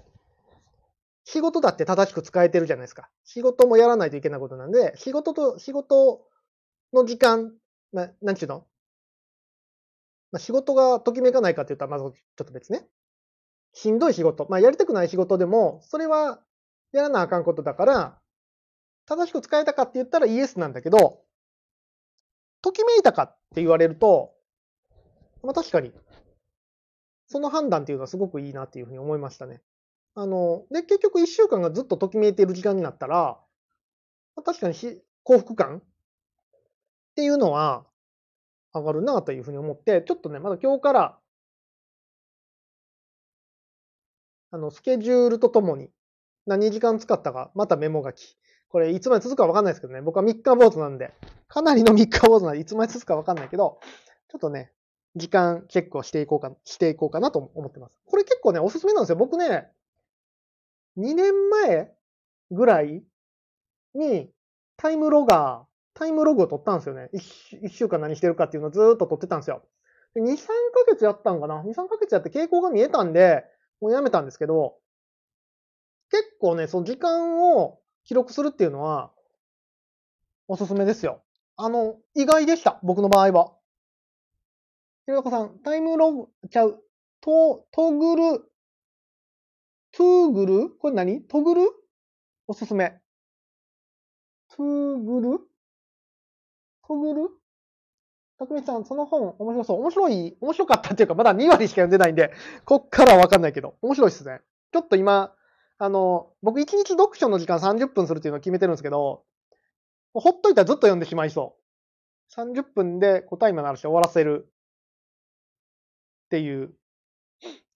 [1.29, 3.11] 仕事だって正しく使えてるじゃないですか。
[3.25, 6.25] 仕事もやらないといけないことなんで、仕事と、仕事
[6.93, 7.53] の時間、
[7.93, 8.65] ななんちゅうの？
[10.31, 12.87] まあ、仕事がときめかないかって言ったら、まずちょっと別ね。
[13.73, 14.47] しんどい仕事。
[14.49, 16.41] まあ、やりたくない仕事でも、それは
[16.93, 18.19] やらなあかんことだから、
[19.07, 21.23] 正しく使えたかって言ったらイエスなんだけど、
[22.63, 24.33] ときめいたかって言われると、
[25.43, 25.93] まあ確かに、
[27.27, 29.61] その判断っていうのはすごくいいなっていうふうに思いましたね。
[30.19, 33.39] あの、で、結局一週間がずっとときめいている時間になったら、
[34.35, 34.75] まあ、確かに
[35.23, 35.83] 幸福感っ
[37.15, 37.85] ていうのは
[38.75, 41.19] 上がるなというふうに思って、ちょっとね、まだ今日から、
[44.53, 45.91] あの、スケジュールとともに
[46.47, 48.39] 何時間使ったか、またメモ書き。
[48.69, 51.13] これいつまで続くかわかんないですけどね、僕は3日坊主なんで、
[51.47, 53.81] かなりの3日坊主なんで、いつまで続くかわかんないけど、
[54.29, 54.73] ちょっとね、
[55.15, 57.95] 時間チェックをしていこうか、していこうかなと思ってます。
[58.07, 59.17] これ結構ね、おすすめなんですよ。
[59.17, 59.69] 僕ね、
[60.97, 61.93] 2年前
[62.51, 63.03] ぐらい
[63.95, 64.31] に
[64.77, 67.11] タイムロガー、タイムログを取ったんですよね。
[67.13, 69.63] 1, 週間何してるかっていうのをずっと取ってたんですよ。
[70.15, 73.45] で2、3ヶ月やったんかな ?2、3ヶ月やって傾向が見えたんで、
[73.81, 74.77] もうやめたんですけど、
[76.11, 79.13] 結構ね、その時間を記録するっていうのは、
[80.49, 81.23] おすすめですよ。
[81.57, 82.79] あの、意外でした。
[82.83, 83.53] 僕の場合は。
[85.07, 86.83] ひろこさん、タイムログ、ちゃう、
[87.21, 88.51] ト、トグル、
[89.97, 91.23] トゥーグルこれ何？
[91.23, 91.63] トグル
[92.47, 93.01] おすすめ。
[94.55, 95.39] トゥーグル
[96.87, 97.31] トグル
[98.39, 99.81] たくみさん、その本面白そう。
[99.81, 102.33] 面白い、面白かったっていうか、まだ2割しか読んでないんで、
[102.67, 104.41] こっからはわかんないけど、面白いっすね。
[104.73, 105.33] ちょっと今、
[105.79, 109.25] あの、僕1日読書の時間30分するっていうのを決めてるんですけど、
[110.13, 111.57] ほっといたらずっと読んでしまいそ
[112.37, 112.41] う。
[112.41, 114.53] 30分でこうタイマー鳴らし終わらせる
[116.27, 116.75] っていう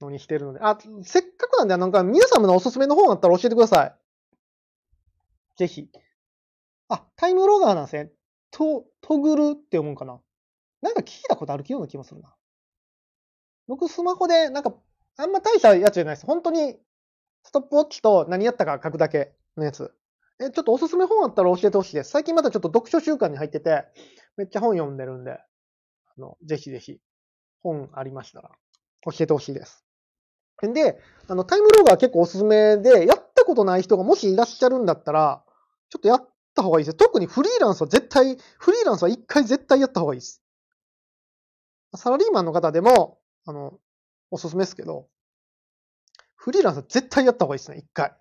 [0.00, 3.94] のにしてるので、あ、せっかくなんで、なんか皆様のおすすめの本あったら教えてください。
[5.56, 5.88] ぜひ。
[6.88, 8.10] あ、タイムロガーなんですね。
[8.50, 10.20] と、トグルって思うかな。
[10.82, 12.34] なんか聞いたことあるような気もするな。
[13.68, 14.74] 僕スマホで、なんか、
[15.16, 16.26] あんま大したやつじゃないです。
[16.26, 16.78] 本当に、
[17.44, 19.94] ストップウォッチと何やったか書くだけのやつ。
[20.40, 22.10] え、ちょっとおすすめ本あったら教えてほしいです。
[22.10, 23.84] 最近またちょっと読書習慣に入ってて、
[24.36, 25.40] めっちゃ本読んでるんで、あ
[26.18, 26.98] の、ぜひぜひ、
[27.62, 28.50] 本ありましたら、
[29.04, 29.84] 教えてほしいです。
[30.62, 35.42] で、あの、タイムローガー結構おすすめで、やったことない人がもしいらっしゃるんだったら、
[35.88, 36.98] ちょっとやった方がいいですよ。
[36.98, 40.42] 特にフリーランスは絶対、フリーランスは一回絶対やった方がいいです。
[41.96, 43.78] サラリーマンの方でも、あの、
[44.30, 45.08] おすすめですけど、
[46.36, 48.14] フリーランスは絶対やった方がいいですね、一回。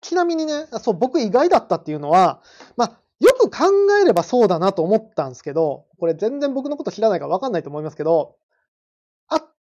[0.00, 2.42] ちなみにね、そう、僕意外だったっていうのは、
[2.76, 3.66] まあ、よく考
[4.00, 8.36] えればそうだなと思ったんですけど、これ全然僕のこと知らないからわかんないと思いますけど、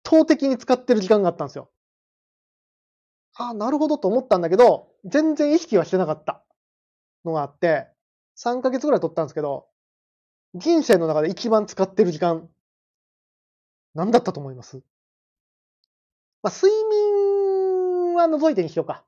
[0.05, 1.69] 倒的に使ってる時間があったんですよ。
[3.37, 6.43] ああ、なるほどと思ったんだけど、全然意識はしてなかった
[7.25, 7.87] のがあって、
[8.35, 9.67] 3ヶ月ぐらい取ったんですけど、
[10.53, 12.49] 人生の中で一番使ってる時間、
[13.93, 14.81] 何だったと思います
[16.43, 19.03] まあ、睡眠は除いてにしようか。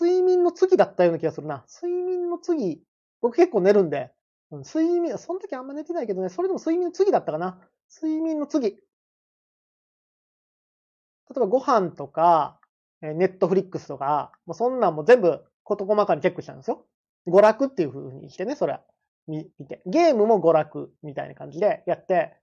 [0.00, 1.64] 睡眠の次だったような気がするな。
[1.82, 2.82] 睡眠の次、
[3.20, 4.12] 僕結構寝るんで、
[4.50, 7.58] 睡眠、その時あんま寝てないけどね、それでも睡眠の次だったかな。
[7.90, 8.78] 睡眠の次。
[11.30, 12.58] 例えばご飯とか、
[13.00, 16.86] ネットフリックスとか、もうそんなんも全部事細かにチェックしたんですよ。
[17.26, 18.82] 娯楽っていう風にしてね、それは。
[19.26, 19.82] 見て。
[19.86, 22.36] ゲームも娯楽みたいな感じでやって、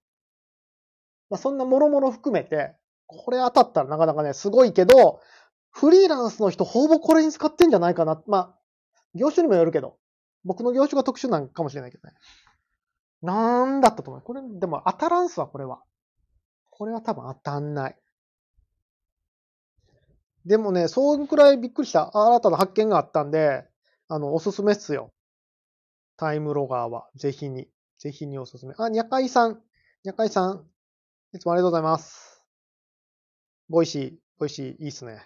[1.29, 2.75] まあ、そんなもろもろ含めて、
[3.07, 5.21] これ当たったらなかなかね、すごいけど、
[5.69, 8.21] フリーランスの人ほぼこれに使ってんじゃないかな。
[8.27, 8.59] まあ、
[9.15, 9.97] 業種にもよるけど、
[10.43, 12.15] 僕の業種が特殊なんかもしれないけどね。
[13.21, 14.23] なんだったと思う。
[14.23, 15.81] これ、でも当たらんすわ、これは。
[16.69, 17.95] これは多分当たんない。
[20.45, 23.65] でもね、そんくらいびっくりした新たな発見があったんで、
[24.07, 25.13] あの、おすすめっすよ。
[26.17, 28.73] タイムロガーは、ぜひに、ぜひにおすすめ。
[28.77, 29.61] あ、にゃかいさん。
[30.03, 30.67] にゃかいさん。
[31.33, 32.43] いつもありがとうございます。
[33.69, 35.21] Voicy、Voicy、いいっすね。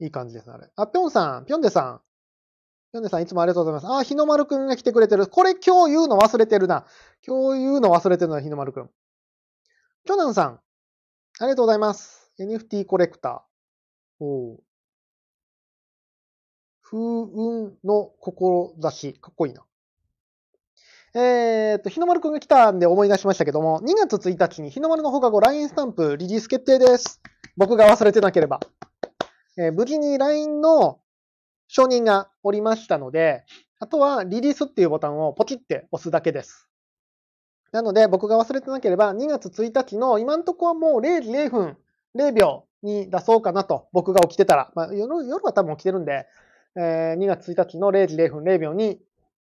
[0.00, 0.68] いい感じです、あれ。
[0.74, 2.00] あ、ぴょんさん、ぴょんでさん。
[2.92, 3.92] ぴょんでさん、いつもありがとうございます。
[3.92, 5.28] あ、日の丸くんが来てくれてる。
[5.28, 6.86] これ今日言うの忘れてるな。
[7.24, 8.90] 今日言うの忘れてるのは日の丸くん。
[10.04, 10.60] きょなんさん、
[11.38, 12.32] ありがとうございます。
[12.40, 13.51] NFT コレクター。
[14.24, 14.60] お
[16.80, 19.14] 風雲の志。
[19.14, 19.64] かっこいいな。
[21.14, 27.20] えー、っと、日の丸くんが来たんで思い出しましたけども、2月1日に日の丸の放課後 LINE スタンプリリース決定です。
[27.56, 28.60] 僕が忘れてなければ。
[29.58, 31.00] えー、無事に LINE の
[31.66, 33.44] 承認がおりましたので、
[33.80, 36.68] あとはリリースっていうボタンをポチって押すだけです。
[37.72, 41.76] なので僕が忘れてなければ2月1日の今んとこはもう0時0分
[42.14, 46.26] 0秒に出そうかなと僕が起きてたら、まあ、夜夜は多分起きてるんで、
[46.76, 49.00] えー、2月1日の0時0分0秒に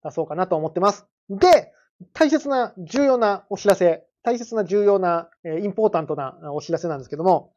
[0.02, 1.06] 出そうかなと思ってます。
[1.30, 1.72] で、
[2.12, 7.52] 大切な重要なお知らせ大切な重要な、えインポータントなお知らせなんですけども、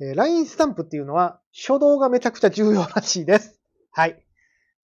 [0.00, 3.60] え LINE スタンプっていうのは初動がめちゃくちゃ重要らしいです。
[3.90, 4.24] はい。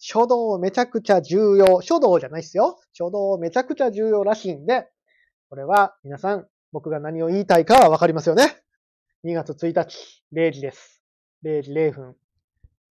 [0.01, 1.79] 初動めちゃくちゃ重要。
[1.79, 2.81] 初動じゃないですよ。
[2.93, 4.89] 初動めちゃくちゃ重要らしいんで、
[5.49, 8.57] これは皆さん僕が何を言いたいかはわかりますよね。
[9.25, 11.03] 2月1日、0時です。
[11.45, 12.15] 0時0分。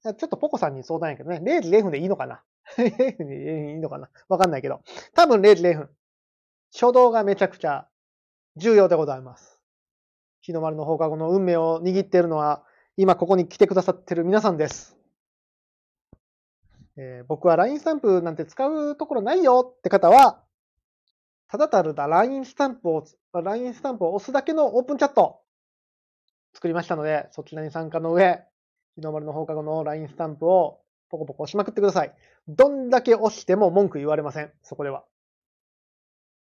[0.04, 2.44] ちょっとポコさんに相談やけどね、0時0分でいいのかな
[2.78, 4.10] ?0 分でいいのかな？
[4.28, 4.82] わかんないけど。
[5.16, 5.90] 多分0時0分。
[6.74, 7.88] 初動がめちゃくちゃ
[8.58, 9.62] 重要でございます。
[10.42, 12.66] 日の丸の放課後の運命を握っているのは、
[12.98, 14.98] 今ここに来てくださっている皆さんです。
[16.98, 20.44] えー、僕は LINE スタンプなんて使うところないよって方は、
[21.48, 25.40] ただたるだ LINE スタンプを、LINE スタンプを押すだけのオープンチャット
[26.58, 28.44] 作りましたので、そちらに参加の上、
[28.96, 32.16] 日の丸の放課後の LINE スタンプをポコポコ押しまくってください。
[32.48, 34.52] どんだけ押しても文句言われません。
[34.64, 35.06] そこでは。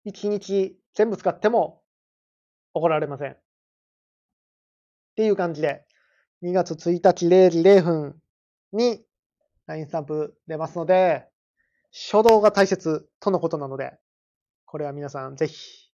[0.06, 1.82] 一日全部使っても
[2.74, 3.32] 怒られません。
[3.34, 3.38] っ
[5.18, 5.84] ていう感じで、
[6.44, 8.16] 2月1日0時0分
[8.72, 9.04] に
[9.68, 11.28] LINE スタンプ出ますので、
[11.92, 13.98] 初動が大切とのことなので、
[14.64, 15.92] これは皆さんぜひ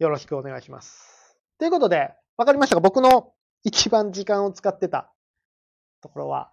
[0.00, 1.38] よろしくお願いします。
[1.60, 2.80] ということで、わかりましたか？
[2.80, 3.32] 僕の
[3.64, 5.12] 一番時間を使ってた
[6.00, 6.52] ところは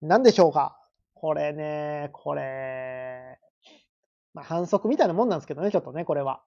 [0.00, 0.78] 何でしょうか？
[1.14, 3.40] これね、これ、
[4.34, 6.42] まあ、反則みたいなもんなんですけどね、ちょっとね、これは。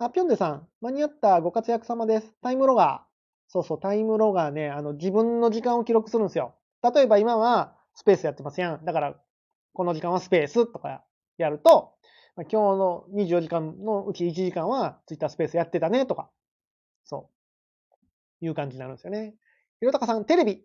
[0.00, 2.34] あ、ぴょんでさん、間に合ったご活躍様です。
[2.42, 3.52] タイムロガー。
[3.52, 6.56] そうそう、タイムロガーね、あの、自分の時間を記録するんですよ。
[6.82, 8.84] 例えば今はスペースやってますやん。
[8.84, 9.14] だから、
[9.72, 11.04] この時間はスペースとか
[11.38, 11.94] やると、
[12.36, 16.28] 今日の24時間のうち1時間はツイッタースペースやってたねとか、
[17.04, 17.35] そう、
[18.40, 19.34] いう感じになるんですよね。
[19.80, 20.64] ひろたかさん、テレビ。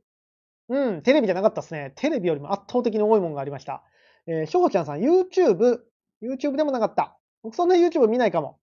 [0.69, 1.93] うん、テレビじゃなかったですね。
[1.95, 3.83] テレビよりも圧倒的に多いものがありました。
[4.27, 5.79] えー、しょうちゃんさん、YouTube、
[6.21, 7.17] YouTube でもなかった。
[7.43, 8.59] 僕そんな YouTube 見ないかも。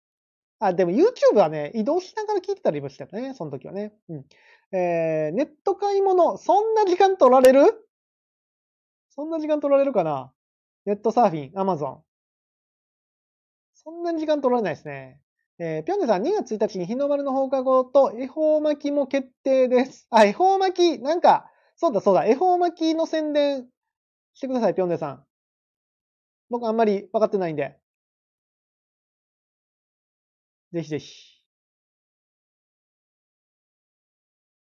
[0.59, 3.93] あ、でも YouTube はね、移動しながら聞いてたりもしてたね、その時はね。
[4.09, 4.25] うん。
[4.75, 7.87] えー、ネット買い物、そんな時間取られる？
[9.09, 10.31] そんな時間取られるかな？
[10.85, 11.99] ネットサーフィン、Amazon。
[13.73, 15.19] そんなに時間取られないですね。
[15.59, 20.07] えー、ぴょんねさん、2月1日に日の丸の放課後と恵方巻きも決定です。
[20.11, 23.67] あ、恵方巻き、なんか、そうだそうだ、恵方巻きの宣伝
[24.35, 25.25] してください、ぴょんねさん。
[26.49, 27.77] 僕あんまり分かってないんで。
[30.73, 31.37] ぜひぜひ。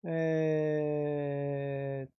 [0.03, 2.11] えーっ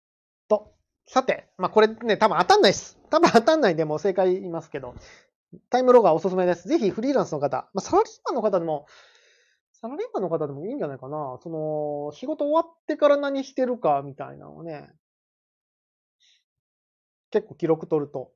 [0.48, 0.74] と、
[1.06, 2.98] さて、まあ、これね、多分当たんないです。
[3.11, 4.94] 多分当たんないんで、もう正解言いますけど、
[5.70, 6.68] タイムロガーおすすめです。
[6.68, 8.86] ぜひフリーランスの方、まあ、サラリーマンの方でも、
[9.72, 11.38] サラリーマンの方でもいいんじゃないかな。
[11.42, 14.90] その、仕事終わってから何してるかみたいなのをね、
[17.30, 18.32] 結構記録取ると、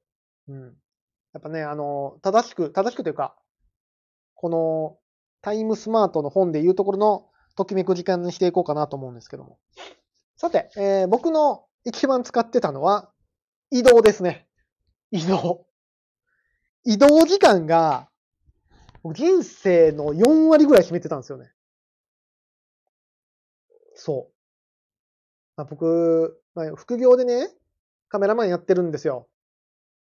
[0.49, 0.63] うん。
[1.33, 3.37] やっぱね、あの、正しく、正しくというか、
[4.35, 4.99] この、
[5.41, 9.59] タイムスマートの本で言うところの、ときめく時間にしていこうかなと思うんですけども。
[10.37, 13.11] さて、えー僕の一番使ってたのは、
[13.71, 14.47] 移動ですね。
[15.11, 15.67] 移動。
[16.85, 18.09] 移動時間が、
[19.15, 21.53] 人生の4割ぐらい占めてたんですよね。
[23.95, 24.33] そう。
[25.57, 27.49] まあ、僕、まあ、副業でね、
[28.09, 29.29] カメラマンやってるんですよ。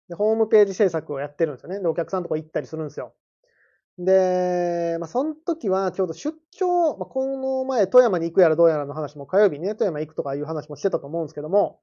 [0.09, 1.80] で、ホームページ制作をやってるんですよね。
[1.80, 3.13] で、お客さんとか行ったりするんですよ。
[3.97, 11.82] で、まあ、その時はちょうど出張、まあ、この前富山に行くやらどうやらの話も火曜日ね、富山行くとかいう話もしてたと思うんですけども、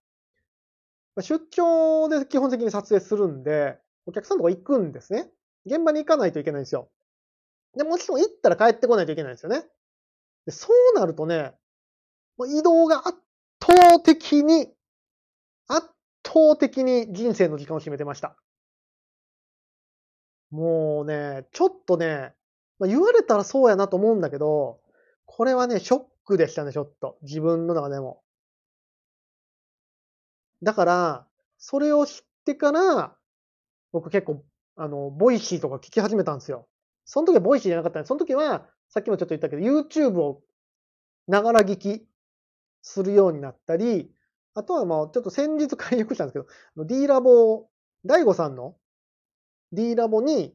[1.15, 5.29] まあ出張で基本的に撮影するんで、お客さんとか行くんですね。
[5.67, 6.89] 現場に行かないといけないんですよ。
[7.77, 9.65] で、もちろん行ったら帰ってこないといけないんですよね。
[10.47, 11.53] でそうなるとね、
[12.49, 13.19] 移動が圧
[13.61, 14.73] 倒的に、
[15.67, 15.89] 圧
[16.25, 18.37] 倒的に人生の時間を占めてました。
[20.51, 22.35] もうね、ちょっとね、
[22.79, 24.81] まあ、言われたらそうやなと思うんだけど、
[25.25, 27.19] これはね、ショックでしたね、ちょっと。
[27.23, 28.23] 自分の中でも。
[30.63, 31.27] だから、
[31.59, 33.16] それを知ってから、
[33.97, 34.45] 僕結構、
[34.77, 36.69] あの、 Voicy とか聞き始めたんですよ。
[37.07, 40.43] その時は Voicy じゃなかったんで、その時は、さっきもちょっと言ったけど、YouTube を
[41.27, 42.07] ながら聞き
[42.83, 44.13] するようになったり、
[44.53, 47.69] あとはまあ、ちょっと先日解約したんですけど、あの D ラボ、
[48.05, 48.77] 大悟さんの
[49.73, 50.55] D ラボに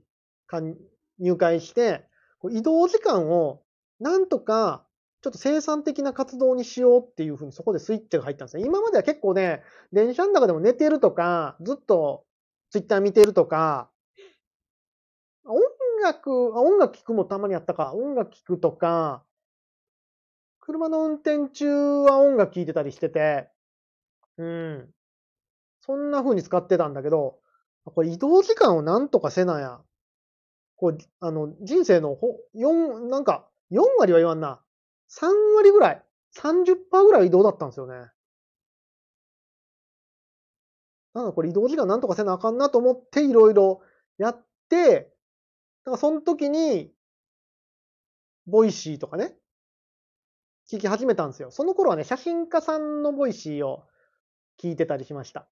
[1.19, 2.05] 入会して、
[2.51, 3.63] 移動時間を
[3.99, 4.85] なんとか
[5.21, 8.63] ちょっと生産的な活動にしようっていうふうにそこでスイッチが入ったんですね。
[8.65, 9.61] 今までは結構ね、
[9.93, 12.23] 電車の中でも寝てるとか、ずっと
[12.71, 13.91] ツイッター見てるとか、
[15.43, 15.61] 音
[16.01, 19.25] 楽、音楽聴くもたまにあったか、音楽聴くとか、
[20.61, 23.49] 車の運転中は音楽聴いてたりしてて、
[24.37, 24.89] うん。
[25.81, 27.39] そんな風に使ってたんだけど、
[27.83, 29.81] これ移動時間をなんとかせなや。
[30.77, 34.61] こう、あの、人生のほ、4、なんか、4割は言わんな。
[35.09, 38.11] 3割ぐらい、30%ぐらい移動だったんですよね。
[41.13, 43.81] なんだこれ移動時間なんとかせなあかんなと思っていろいろ
[44.17, 45.11] やって、
[45.85, 46.91] だかその時に、
[48.47, 49.35] Voicy とかね、
[50.71, 51.51] 聞き始めたんですよ。
[51.51, 53.83] その頃はね、写真家さんの Voicy を
[54.61, 55.47] 聞いてたりしました。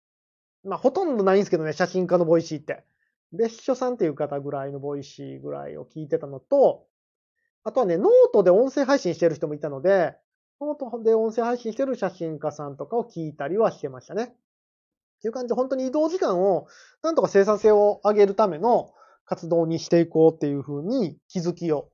[0.64, 2.86] まあ、ほとんどないんですけどね、写真家の Voicy って。
[3.32, 6.88] 別所さんっていう方ぐらいの Voicy ぐらいを聞いてたのと、
[7.64, 10.16] あとはね、ノートで音声配信してる人もいたので、
[10.62, 14.36] ノートで音声配信してる写真家さんとかを聞いたりはしてましたね。
[15.20, 16.68] っていう感じで、本当に移動時間を、
[17.04, 18.92] なんとか生産性を上げるための
[19.26, 21.90] 活動にしていこうっていうふうに気づきを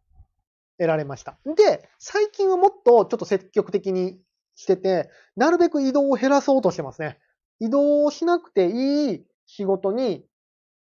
[0.77, 1.37] 得られました。
[1.55, 4.19] で、最近はもっとちょっと積極的に
[4.55, 7.19] してて、なるべく移動を減らそうとしてますね。
[7.59, 10.25] 移動しなくていい仕事に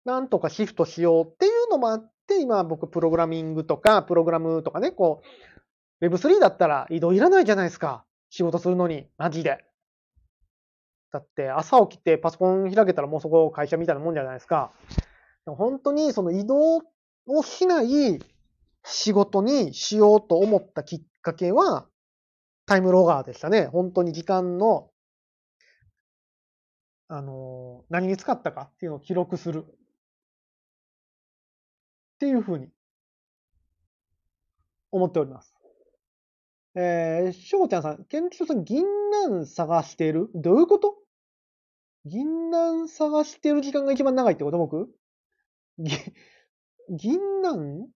[0.05, 5.23] なんとかシフトしようっていうのもあって、今僕プログラミングとか、プログラムとかね、こ
[6.01, 8.05] う、Web3 だったら移動いらないじゃないですか。
[8.31, 9.65] 仕事するのに、マジで。
[11.13, 14.73] だって朝起きてパソコン開けたらもうそこ会社みたいなもんじゃないですか。
[15.45, 16.83] 本当にその移動
[17.27, 18.21] をしない
[18.85, 21.87] 仕事にしようと思ったきっかけは、
[22.67, 23.67] タイムロガーでしたね。
[23.67, 24.91] 本当に時間の、
[27.09, 29.65] あの、何に使ったかっていうのを記録する。
[29.65, 29.69] っ
[32.21, 32.69] ていうふうに
[34.93, 35.55] 思っております。
[36.75, 38.87] えー、しょうちゃんさん、ケンチョさん、銀
[39.27, 40.31] 杏探してる？
[40.35, 41.02] どういうこと？
[42.05, 44.89] 銀杏探してる時間が一番長いってこと僕？
[45.79, 45.91] ぎ
[46.91, 47.89] 銀杏？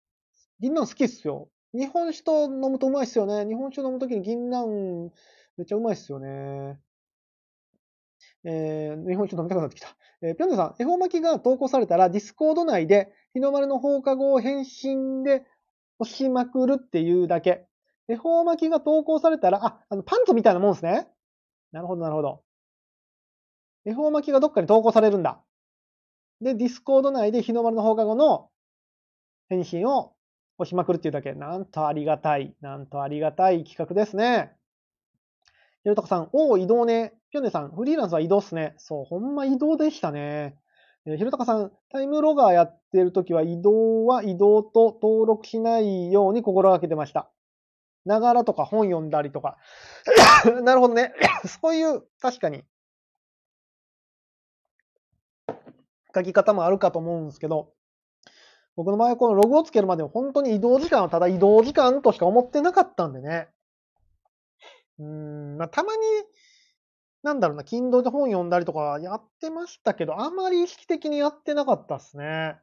[0.60, 1.48] 銀杏好きっすよ。
[1.74, 3.44] 日本酒と飲むとうまいっすよね。
[3.46, 5.12] 日本酒飲むときに銀杏
[5.56, 6.78] めっちゃうまいっすよね。
[8.44, 9.88] えー、日本酒飲みたくなってきた。
[10.22, 15.44] えー、ぴょんさん、恵方巻きが投稿されたら、 Discord 内で、日の丸の放課後を返信で
[15.98, 17.66] 押しまくるっていうだけ。
[18.08, 21.08] 恵方巻きが投稿されたら、あ、あの、パンツみたいなもんですね。
[21.72, 22.45] なるほど、なるほど。
[23.86, 25.40] 恵方巻きがどっかに投稿されるんだ。
[26.40, 28.50] で、 Discord 内で日の丸の放課後の
[29.48, 30.12] 返信を
[30.58, 31.32] 押しまくるっていうだけ。
[31.32, 32.54] なんとありがたい。
[32.60, 34.52] なんとありがたい企画ですね。
[35.82, 37.14] ひろたかさん、おお、移動ね。
[37.30, 38.74] ぴょんねさん、フリーランスは移動っすね。
[38.76, 40.58] そう、ほんま移動でしたね。
[41.06, 47.30] えー、ひろたかさん、タイムロガーやってるときは移動は移動と登録しないように心がけてました。
[48.04, 49.58] ながらとか本読んだりとか。
[50.62, 51.12] なるほどね。
[51.46, 52.64] そういう、確かに、
[56.16, 57.72] 書き方もあるかと思うんですけど、
[58.76, 63.48] 僕の場合はこのログをつけるまで本当に移動時間はただ移動時間としか思ってなかったんでね。
[64.98, 66.02] うん、まあ、たまに、
[67.22, 72.56] なんだろうな、Kindle で本読んだりとかやってましたけど、あまり意識的にやってなかったっすね。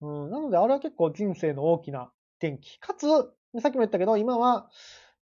[0.00, 2.78] うん、なのであれは結構人生の大きな転機。
[2.80, 3.06] かつ、
[3.60, 4.68] さっきも言ったけど、今は、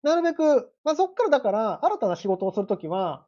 [0.03, 3.25] なるべく、まあ、そっからだから、新たな仕事をするときは、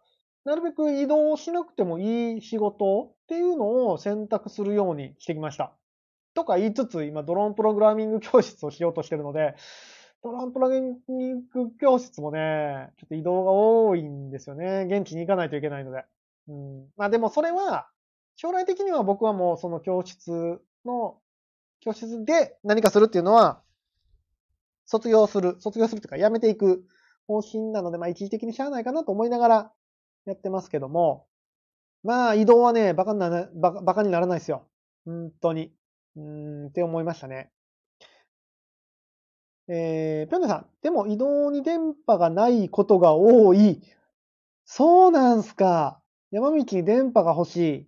[0.47, 5.73] なるべく移動しなくてもいい仕事っていうのを選択するようにしてきました。
[6.35, 9.55] とか言いつつ、今ドローンプログラミング教室をしようとしてるので、
[10.23, 14.87] ドローンプログラミング教室もね、ちょっと移動が多いんですよね。
[14.89, 16.05] 現地に行かないといけないので。
[16.47, 17.89] うん、まあでもそれは、
[18.37, 21.17] 将来的には僕はもうその教室の、
[21.81, 23.61] 教室で何かするっていうのは、
[24.85, 26.85] 卒業する、卒業するというか、辞めていく
[27.27, 29.71] 方針なので、まあ一時的にしゃあないかなと思いながら
[30.27, 31.25] やってますけども、
[32.03, 34.67] まあ移動はね、バカにならバカバカにならないですよ。
[35.05, 35.73] 本当に。
[36.15, 37.51] うーん、って思いましたね。
[39.69, 43.81] えー、ぴょんねさん、でも移動に電波がないことが多い。
[44.65, 46.01] そうなんすか。
[46.31, 47.87] 山道に電波が欲しい。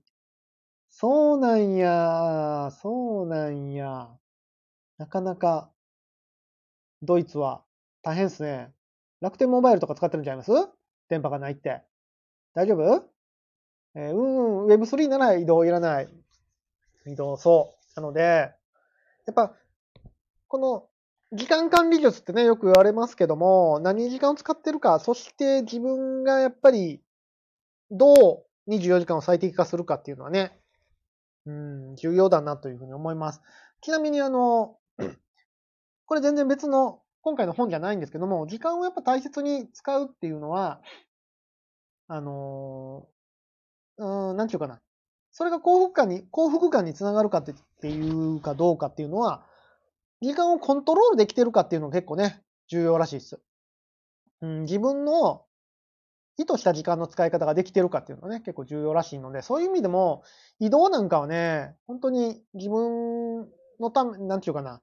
[0.89, 2.71] そうなんや。
[2.81, 4.09] そうなんや。
[4.97, 5.71] なかなか、
[7.01, 7.63] ドイツは
[8.01, 8.73] 大変っすね。
[9.21, 10.51] 楽天モバイルとか使ってるんちゃいます？
[11.09, 11.81] 電波がないって。
[12.60, 13.10] 大丈夫？
[13.95, 16.10] えー、うん、Web3 なら移動いらない。
[17.07, 18.01] 移動、そう。
[18.01, 18.22] なので、
[19.26, 19.55] やっぱ、
[20.49, 20.89] この
[21.32, 27.01] 時間管理術ってね、よく言われますけども、何時間を使ってるか、そして自分がやっぱり、
[27.91, 28.14] ど
[28.68, 30.60] う24時間を最適化するかっていうのはね、
[31.45, 33.41] うん、重要だなというふうに思います。
[33.80, 34.76] ちなみにあの、
[36.07, 40.82] これ全然別の、今回の本じゃないんですけども、時間をやっぱ大切に使うっていうのは、
[42.10, 44.82] あのー、うん、なんていうかな。
[45.32, 49.45] それが幸福感に、幸福感につながるかっていうかどうかっていうのは、
[50.22, 53.39] 時間をコントロールできてるかっていうのが結構ね、重要らしいです。
[54.41, 55.45] うん、自分の
[56.38, 60.24] 意図した時間の使い方ができてるかっていうのはね、結構重要らしいので、そういう意味でも、
[60.60, 63.47] 移動なんかはね、本当に自分
[63.80, 64.82] のため、なんていうかな、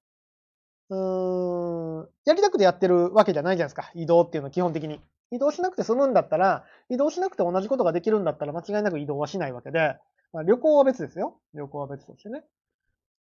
[0.91, 3.91] うーん、やりたくてやってるわけじゃないじゃないですか。
[3.95, 5.01] 移動っていうのは基本的に。
[5.33, 9.97] 移動しなくて済むんだったら、移動しなくて同じことができるんだったら間違いなく移動はしないわけで、
[10.33, 11.41] まあ、旅行は別ですよ。
[11.55, 12.45] 旅行は別としてね。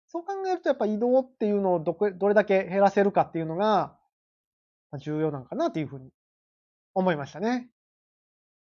[0.08, 3.96] そう考えるとやっぱ移動っていうのをどどれだけ減らせるかっていうのが
[4.98, 6.10] 重要なのかなというふうに
[6.94, 7.70] 思いましたね。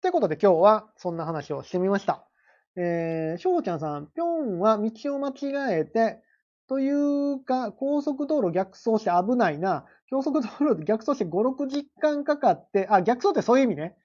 [0.02, 2.28] ということで今日はそんな話をしてみました。
[2.76, 6.22] えー、しょうちゃんさん、ぴょんは道を間違えて、
[6.68, 9.86] というか、高速道路逆走して危ないな。
[10.10, 13.96] 高速道路で逆走して5、6時間かかって、あ、逆走ってそういう意味ね。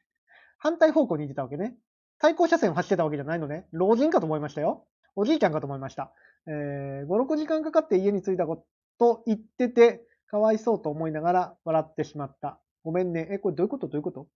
[0.59, 1.77] 反対方向に行ってたわけね。
[2.19, 3.67] 対向車線を走ってたわけじゃないのね。
[3.73, 4.85] 老人かと思いましたよ。
[5.17, 6.13] おじいちゃんかと思いました。
[6.47, 8.67] えー、5、6時間かかって家に着いたこ
[8.99, 12.59] と言ってて、かわいそうと思いながら笑ってしまった。
[12.85, 13.29] ごめんね。
[13.31, 13.89] え、これどういうこと？
[13.89, 14.21] どういうこと？
[14.21, 14.27] ど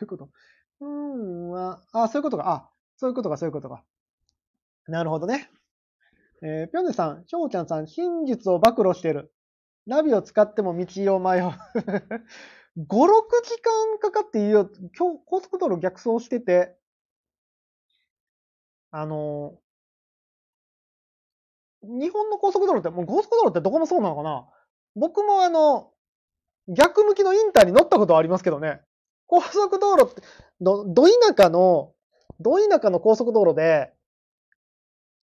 [0.00, 0.28] ういうこと？
[0.80, 2.50] うーんは、あ、そういうことか。
[2.50, 3.82] あ、そういうことか、そういうことか。
[4.86, 5.50] なるほどね。
[6.42, 9.32] えー、ぴょんねさん、しょうちゃんさん、真実を暴露してる。
[9.86, 11.50] ナビを使っても道を迷う。
[12.76, 12.86] 5、6
[13.42, 14.70] 時間かかっていいよ。
[14.96, 16.76] 今日、高速道路逆走してて、
[18.92, 19.54] あの
[21.82, 24.46] 日本の高速道路って、もう高速道路ってどこもそうなのかな？
[24.96, 25.90] 僕もあの、
[26.68, 28.80] 逆向きのインターに乗ったことはありますけどね。
[29.26, 30.22] 高速道路って、
[30.60, 31.92] ど、ど田舎の、
[32.40, 33.92] ど田舎の高速道路で、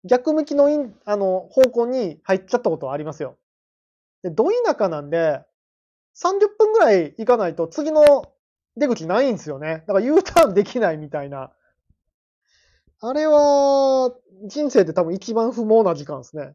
[0.06, 3.38] 逆向きのイン、あの、方向に入っちゃったことはありますよ。
[4.22, 5.42] で、ど田舎なんで、
[6.16, 8.34] 30分ぐらい行かないと次の
[8.78, 9.84] 出口ないんですよね。
[9.88, 11.52] だから U ターンできないみたいな。
[13.02, 14.16] あれは、
[14.48, 16.54] 人生で多分一番不毛な時間ですね。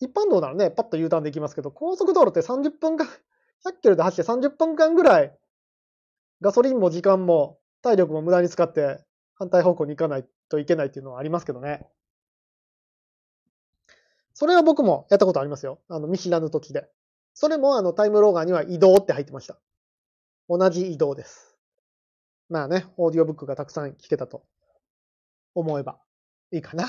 [0.00, 3.06] 一般道ならね、パッと U ターンできますけど、高速道路って30分間、
[3.64, 5.36] 100キロで走って30分間ぐらい、
[6.40, 9.02] ガソリンも時間も体力も無駄に使って
[9.34, 11.86] 反対方向に行かないといけないっていうのはありますけどね。
[14.34, 15.80] それは僕もやったことありますよ。
[15.88, 16.88] あの、見知らぬ土地で。
[17.38, 19.58] それもあの、タイムローガーには移動って入ってました。
[20.48, 21.54] 同じ移動です。
[22.48, 24.42] まあね、オーディオブックがたくさん聞けたと
[25.54, 25.98] 思えば
[26.50, 26.88] いいかな。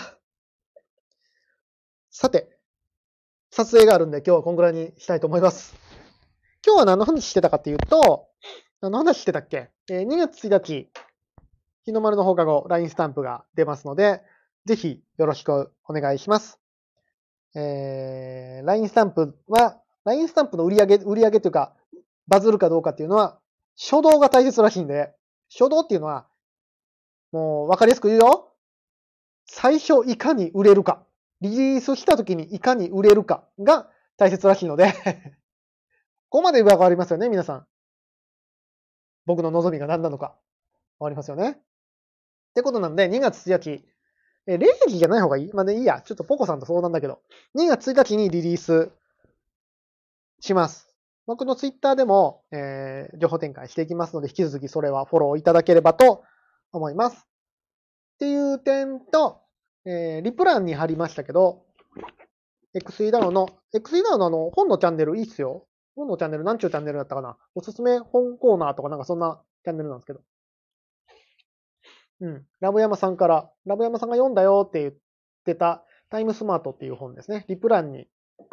[2.12, 2.58] さて、
[3.52, 5.76] 撮影があるんで今日はこんぐらいにしたいと思います。
[6.66, 8.30] 今日は何の話してたかっていうと、
[8.80, 10.90] 何の話してたっけ、えー、?2 月1日、
[11.84, 14.22] 日の丸の放課後、LINE スタンプが出ますので、
[14.66, 16.58] ぜひよろしくお願いします。
[17.54, 21.74] えー、LINE スタンプは、LINE スタンプの売り上げ、売り上げというか、
[22.28, 23.40] バズるかどうかっていうのは、
[23.78, 25.14] 初動が大切らしいんで、
[25.52, 26.28] 初動っていうのは、
[27.34, 28.54] もう分かりやすく言うよ。
[29.46, 31.04] 最初いかに売れるか。
[31.42, 34.92] リリースした時にいかに売れるかが大切らしいので
[36.30, 37.68] ここまでわかりますよね、皆さん。
[39.26, 40.38] 僕の望みが何なのか。
[41.00, 41.52] わかりますよね。
[41.52, 41.56] っ
[42.56, 43.86] てことなんで、2月1日、
[44.48, 45.54] え、0時じゃない方がいい？
[45.54, 46.02] まあね、いいや。
[46.02, 47.22] ちょっとポコさんと相談だけど。
[47.56, 48.90] 2月1日にリリース
[50.40, 50.94] します。
[51.26, 56.24] 僕のツイッターでも、えー、情報展開していきますので、引き続きそれはフォローいただければと
[56.72, 57.18] 思います。
[57.18, 57.20] っ
[58.20, 59.42] ていう点と、
[59.86, 61.66] えー、リプランに貼りましたけど、
[62.74, 65.68] XE ダウンの、XE ダウンのあの、本のチャンネルいいっすよ。
[65.96, 70.22] 本のチャンネル、なんちゅうチャンネルだったかなおすすめ本コーナーとかなんかそんなチャンネルなんですけど。
[72.22, 72.46] うん。
[72.60, 74.94] ラブ山さんから、ラブ山さんが読んだよって言っ
[75.46, 77.46] てたタイムスマートっていう本ですね。
[77.48, 78.08] リプランに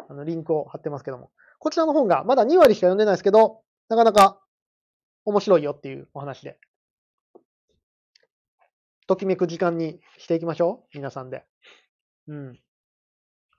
[0.09, 1.31] あのリンクを貼ってますけども。
[1.59, 4.41] こちらの本がまだ2割しか読んでないですけど、なかなか
[5.25, 6.57] 面白いよっていうお話で。
[9.07, 10.97] ときめく時間にしていきましょう。
[10.97, 11.43] 皆さんで。
[12.27, 12.59] うん。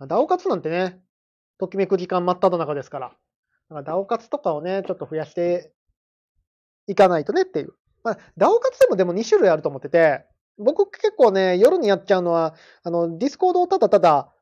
[0.08, 1.00] ダオ活なんてね、
[1.58, 3.08] ときめく時間真っ只中ですから。
[3.08, 5.72] だからダオ活とかをね、ちょっと増やして
[6.86, 7.74] いかないとねっていう。
[8.04, 10.24] まあ、ダオ活でもでも2種類あると思ってて、
[10.58, 14.32] 僕結構ね、夜にやっちゃうのは、あの、 Discord をただただ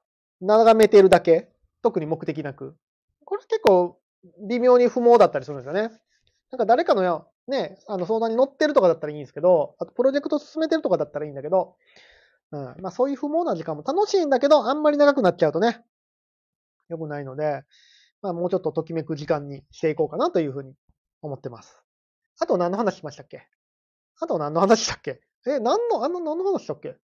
[0.40, 1.50] 眺めているだけ。
[1.82, 2.76] 特に目的なく。
[3.24, 3.98] これ結構
[4.48, 5.90] 微妙に不毛だったりするんですよね。
[6.50, 11.76] なんか誰かのね、あの相談に乗ってるとかだったらいいんですけど、あとプロジェクト進めてるとかだったらいいんだけど、
[12.52, 15.82] うん、まあそういう不毛な時間も楽しいんだけど、あんまり長くなっちゃうとね、
[16.88, 17.62] 良くないので、
[18.22, 20.74] まあもうちょっとときめく時間にしていこうかなというふうに
[21.20, 21.82] 思ってます。
[22.40, 23.46] あと何の話しましたっけ？
[24.20, 25.20] あと何の話したっけ？
[25.46, 26.96] え、何の、あの何の話したっけ？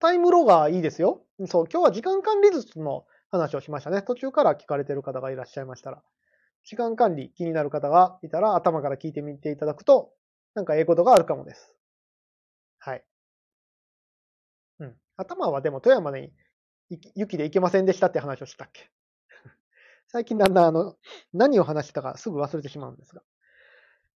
[0.00, 1.22] タイムロガーいいですよ。
[1.46, 3.04] そう、今日は時間管理術の
[3.34, 4.02] 話をしましたね。
[4.02, 6.02] 途中から聞かれてる方がいらっしゃいましたら。
[6.64, 10.12] 時間管理気になる方がいたら頭から聞いてみていただくと、
[10.54, 11.74] なんかええことがあるかもです。
[12.78, 13.04] はい。
[14.80, 14.96] うん。
[15.16, 16.32] 頭はでも富山に
[17.14, 18.90] 雪で行けませんでしたって話をしたっけ？
[20.08, 20.96] 最近だんだんあの、
[21.32, 23.22] 何を話してたかすぐ忘れてしまうんですが。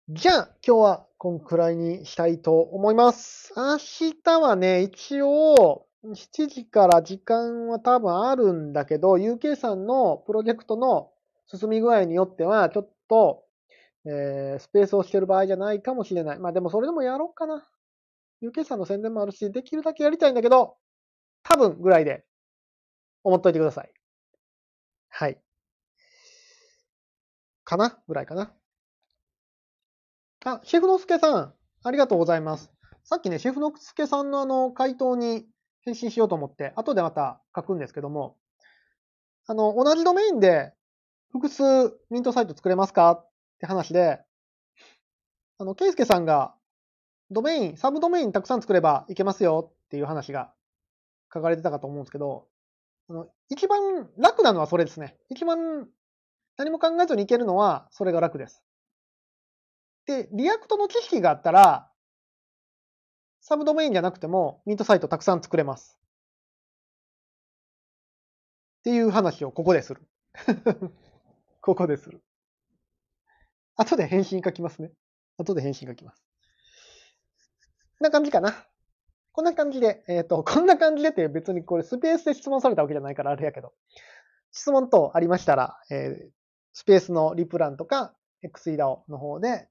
[0.08, 3.52] じゃあ、今日はこんくらいにしたいと思います。
[3.56, 11.10] 明日はね、一応、7時から時間は多分あるんだけど、UK さんのプロジェクトの
[11.46, 13.44] 進み具合によっては、ちょっと、
[14.04, 16.38] えー、スペースをしてる場合じゃないかもしれない。
[16.38, 17.66] まあでもそれでもやろうかな。
[18.42, 20.76] UK さんの宣伝もあるし、できるだけやりたいんだけど、
[21.42, 22.24] 多分ぐらいで
[23.24, 23.92] 思っといてください。
[25.08, 25.40] はい。
[27.64, 28.52] かなぐらいかな。
[30.44, 32.70] あ、シェフのすけさん、ありがとうございます。
[33.02, 35.46] さっきね、シェフのすけさんのあの、回答に
[35.86, 38.36] 返信しようと思って、後でまた書くんですけども、
[39.46, 40.74] あの、同じドメインで
[41.30, 41.62] 複数
[42.10, 43.30] ミントサイト作れますかっ
[43.60, 44.20] て話で、
[45.58, 46.54] あの、ケイスケさんが、
[47.30, 50.52] ドメイン、サブドメインたくさん作ればいけますよっていう話が
[51.32, 52.48] 書かれてたかと思うんですけど、
[53.08, 55.16] あの、一番楽なのはそれですね。
[55.30, 55.88] 一番
[56.56, 58.64] 何も考えずにいけるのはそれが楽です。
[60.06, 61.90] で、 React の知識があったら、
[63.48, 66.00] サブドメインじゃなくてもミントサイトたくさん作れます。
[68.80, 70.02] っていう話をここでする。
[71.62, 72.24] ここでする。
[73.76, 74.90] 後で返信書きますね。
[75.38, 76.24] 後で返信書きます。
[78.00, 78.66] こんな感じかな。
[79.30, 83.74] こんな感じで、えっ、ー、と、こんな感じでって別にこれスペースで質問されたわけじゃないからあれやけど、
[84.50, 86.30] 質問等ありましたら、えー、
[86.72, 89.68] スペースのリプランとか XEDAO の方で、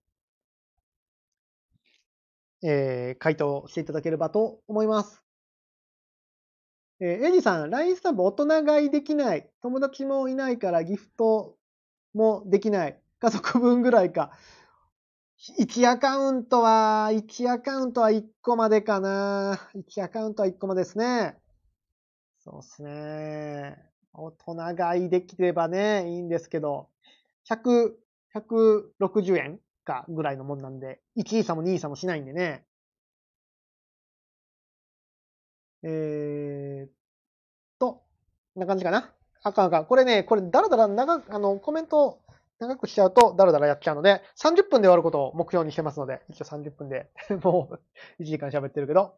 [2.63, 5.23] えー、回答していただければと思います。
[6.99, 9.49] えー、エリさん、LINE スタンプ大人買いできない。
[9.61, 11.57] 友達もいないからギフト
[12.13, 12.99] もできない。
[13.19, 14.31] 家族分ぐらいか。
[15.59, 19.59] 1アカウントは、1アカウントは1個までかな。
[19.75, 21.37] 1アカウントは1個までですね。
[22.39, 23.77] そうですね。
[24.13, 26.89] 大人買いできればね、いいんですけど、
[27.49, 27.91] 100、
[28.33, 32.65] 160円かぐらいのもんなんで、1位差も2位差もしないんでね。
[35.83, 36.89] えー、
[37.79, 38.03] と、
[38.55, 39.13] こんな感じかな。
[39.43, 39.86] 赤赤。
[39.86, 42.19] これね、これだらだら長、あの、コメント
[42.59, 47.09] 長くしちゃうとだらだらやっちゃうので、30分で終わることを目標にしてますので、一応30分で
[47.43, 47.69] も
[48.19, 49.15] う1時間喋ってるけど。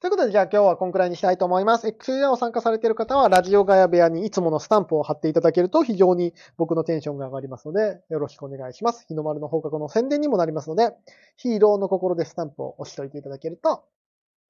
[0.00, 1.88] ということで、じゃあ今日はこんくらいにしたいと思います。
[1.88, 9.04] XUR を参加されている方は、ラジオガヤ部屋にいつものスタンプを貼っていただけると非常に僕のテンションが上がりますので、よろしくお願いします。
[9.08, 10.94] 日の丸の放課後の宣伝にもなりますので、
[11.36, 13.84] ヒーローの心でスタンプを押しといていただけると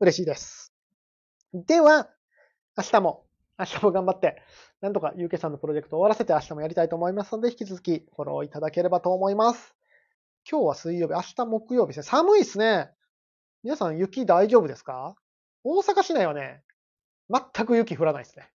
[0.01, 0.75] 嬉しいです。
[1.55, 2.11] では、
[2.77, 3.25] 明日も、
[3.59, 4.41] 明日も頑張って、
[4.81, 9.75] なんとかゆうけさんのプロジェクトを終わらせて明日もやりたいと思いますので、引き続きフォローいただければと思います。
[10.51, 12.03] 今日は水曜日、明日木曜日ですね。
[12.05, 12.91] 寒いですね。
[13.65, 15.17] 皆さん雪大丈夫ですか？
[15.65, 16.63] 大阪市内はね、
[17.29, 18.49] 全く雪降らないですね。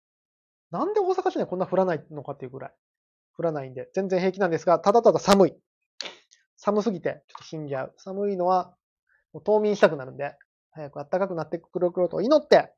[0.71, 2.73] なんで大阪市内こんな降らないのかっていうぐらい。
[3.37, 5.57] 降らないんで、全然平気なんですが、ただただ寒い。
[6.59, 7.95] 寒すぎて、ちょっと死んじゃう。
[7.97, 8.77] 寒いのは、
[9.33, 10.37] もう冬眠したくなるんで、
[10.73, 12.71] 早く暖かくなってくること祈って、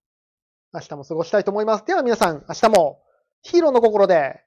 [0.74, 1.84] 明日も過ごしたいと思います。
[1.86, 3.02] では皆さん、明日も
[3.42, 4.40] ヒーローの心で